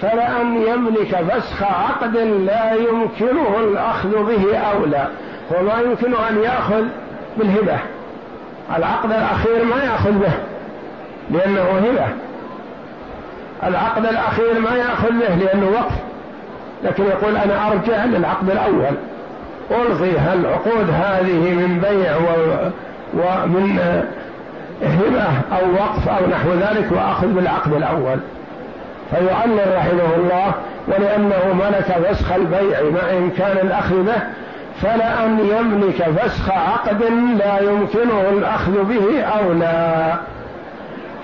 فلأن 0.01 0.61
يملك 0.67 1.15
فسخ 1.15 1.63
عقد 1.63 2.17
لا 2.17 2.73
يمكنه 2.73 3.59
الأخذ 3.59 4.09
به 4.09 4.57
أولى 4.57 5.07
وما 5.51 5.81
يمكن 5.81 6.13
أن 6.13 6.43
يأخذ 6.43 6.83
بالهبة. 7.37 7.77
العقد 8.77 9.11
الأخير 9.11 9.65
ما 9.65 9.83
يأخذ 9.83 10.11
به 10.11 10.33
لأنه 11.31 11.61
هبة. 11.61 12.28
العقد 13.63 14.05
الأخير 14.05 14.59
ما 14.59 14.75
يأخذ 14.75 15.09
به 15.09 15.35
لأنه 15.35 15.65
وقف. 15.65 15.95
لكن 16.83 17.03
يقول 17.03 17.37
أنا 17.37 17.67
أرجع 17.67 18.05
للعقد 18.05 18.49
الأول. 18.49 18.95
ألغي 19.71 20.11
العقود 20.33 20.89
هذه 20.89 21.53
من 21.53 21.79
بيع 21.89 22.15
ومن 23.13 23.79
هبة 24.83 25.57
أو 25.57 25.73
وقف 25.73 26.09
أو 26.09 26.27
نحو 26.31 26.49
ذلك 26.53 26.91
وأخذ 26.91 27.27
بالعقد 27.27 27.73
الأول. 27.73 28.19
فيعلل 29.11 29.75
رحمه 29.75 30.15
الله 30.17 30.53
ولأنه 30.87 31.53
ملك 31.53 32.07
فسخ 32.07 32.31
البيع 32.31 32.81
مع 32.81 33.17
إمكان 33.17 33.67
الأخذ 33.67 34.03
به 34.03 34.21
فلأن 34.81 35.39
يملك 35.39 36.03
فسخ 36.03 36.49
عقد 36.51 37.03
لا 37.37 37.59
يمكنه 37.59 38.29
الأخذ 38.29 38.83
به 38.83 39.23
أو 39.23 39.53
لا. 39.53 40.15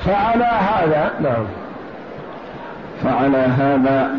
فعلى 0.05 0.45
هذا 0.45 1.11
نعم. 1.21 1.45
فعلى 3.03 3.37
هذا 3.37 4.15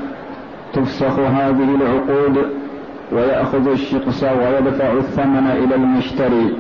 تفسخ 0.73 1.19
هذه 1.19 1.77
العقود 1.81 2.51
ويأخذ 3.13 3.69
الشقص 3.69 4.23
ويدفع 4.23 4.93
الثمن 4.93 5.51
إلى 5.51 5.75
المشتري. 5.75 6.59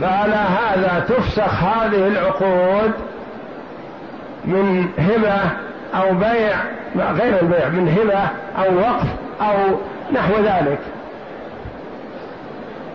فعلى 0.00 0.34
هذا 0.34 1.04
تفسخ 1.08 1.64
هذه 1.64 2.06
العقود 2.06 2.92
من 4.44 4.86
هبة 4.98 5.40
أو 5.94 6.14
بيع 6.14 6.56
غير 6.96 7.42
البيع 7.42 7.68
من 7.68 7.88
هبة 7.88 8.22
أو 8.64 8.78
وقف 8.78 9.06
أو 9.40 9.76
نحو 10.12 10.34
ذلك. 10.34 10.78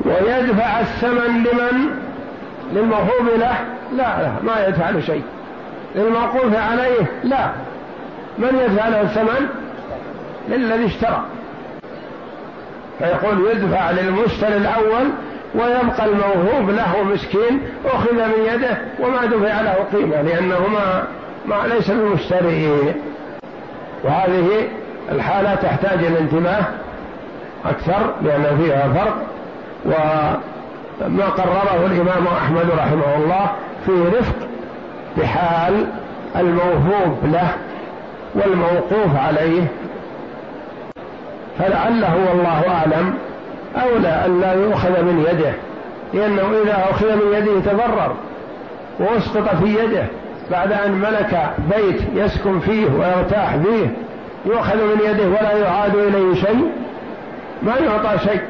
ويدفع 0.06 0.80
الثمن 0.80 1.44
لمن؟ 1.44 1.90
للموهوب 2.74 3.28
له؟ 3.38 3.56
لا 3.92 4.22
لا 4.22 4.32
ما 4.44 4.68
يدفع 4.68 4.90
له 4.90 5.00
شيء. 5.00 5.24
للموقوف 5.96 6.56
عليه؟ 6.56 7.02
لا. 7.24 7.50
من 8.38 8.60
يدفع 8.66 8.88
له 8.88 9.02
الثمن؟ 9.02 9.48
للذي 10.50 10.86
اشترى. 10.86 11.24
فيقول 13.00 13.48
يدفع 13.52 13.92
للمشتري 13.92 14.58
الأول 14.58 15.10
ويبقى 15.56 16.06
الموهوب 16.06 16.70
له 16.70 17.04
مسكين 17.04 17.60
أخذ 17.86 18.14
من 18.14 18.46
يده 18.54 18.78
وما 19.00 19.26
دفع 19.26 19.62
له 19.62 19.76
قيمة 19.94 20.22
لأنه 20.22 20.60
ما, 21.46 21.68
ليس 21.68 21.92
بالمشتري 21.92 22.94
وهذه 24.04 24.68
الحالة 25.12 25.56
تحتاج 25.56 26.06
إلى 26.06 26.20
انتباه 26.20 26.64
أكثر 27.66 28.14
لأن 28.22 28.58
فيها 28.58 28.94
فرق. 28.94 29.16
وما 29.86 31.26
قرره 31.26 31.86
الإمام 31.86 32.28
أحمد 32.28 32.70
رحمه 32.78 33.16
الله 33.16 33.50
في 33.86 33.92
رفق 33.92 34.36
بحال 35.18 35.88
الموهوب 36.36 37.18
له. 37.24 37.50
والموقوف 38.36 39.16
عليه 39.18 39.64
فلعله 41.60 42.16
والله 42.30 42.70
أعلم 42.70 43.14
أولى 43.76 44.26
أن 44.26 44.42
لا 44.42 44.54
يؤخذ 44.54 45.02
من 45.02 45.26
يده 45.30 45.54
لأنه 46.14 46.62
إذا 46.64 46.86
أخذ 46.92 47.16
من 47.16 47.34
يده 47.34 47.72
تضرر 47.72 48.16
وأسقط 49.00 49.56
في 49.56 49.84
يده 49.84 50.06
بعد 50.52 50.72
أن 50.72 50.92
ملك 50.92 51.50
بيت 51.76 52.02
يسكن 52.16 52.60
فيه 52.60 52.86
ويرتاح 52.86 53.56
فيه 53.56 53.88
يؤخذ 54.46 54.76
من 54.76 55.00
يده 55.06 55.28
ولا 55.28 55.58
يعاد 55.58 55.96
إليه 55.96 56.34
شيء 56.34 56.72
ما 57.64 57.76
يعطى 57.78 58.20
شيء 58.24 58.42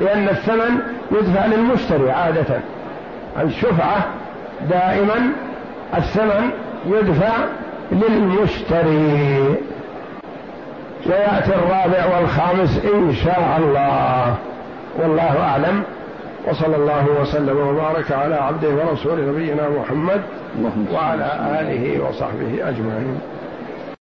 لأن 0.00 0.28
الثمن 0.28 0.78
يدفع 1.12 1.46
للمشتري 1.46 2.10
عادة. 2.10 2.60
الشفعة 3.42 4.06
دائما 4.70 5.32
الثمن 5.96 6.50
يدفع 6.86 7.32
للمشتري. 7.92 9.54
ويأتي 11.06 11.54
الرابع 11.54 12.18
والخامس 12.18 12.84
إن 12.94 13.14
شاء 13.24 13.56
الله. 13.58 14.34
والله 14.98 15.40
أعلم. 15.40 15.82
وصلى 16.48 16.76
الله 16.76 17.06
وسلم 17.20 17.56
وبارك 17.68 18.12
على 18.12 18.34
عبده 18.34 18.68
ورسوله 18.68 19.22
نبينا 19.22 19.68
محمد 19.68 20.20
وعلى 20.92 21.58
آله 21.60 22.08
وصحبه 22.08 22.68
أجمعين. 22.68 23.20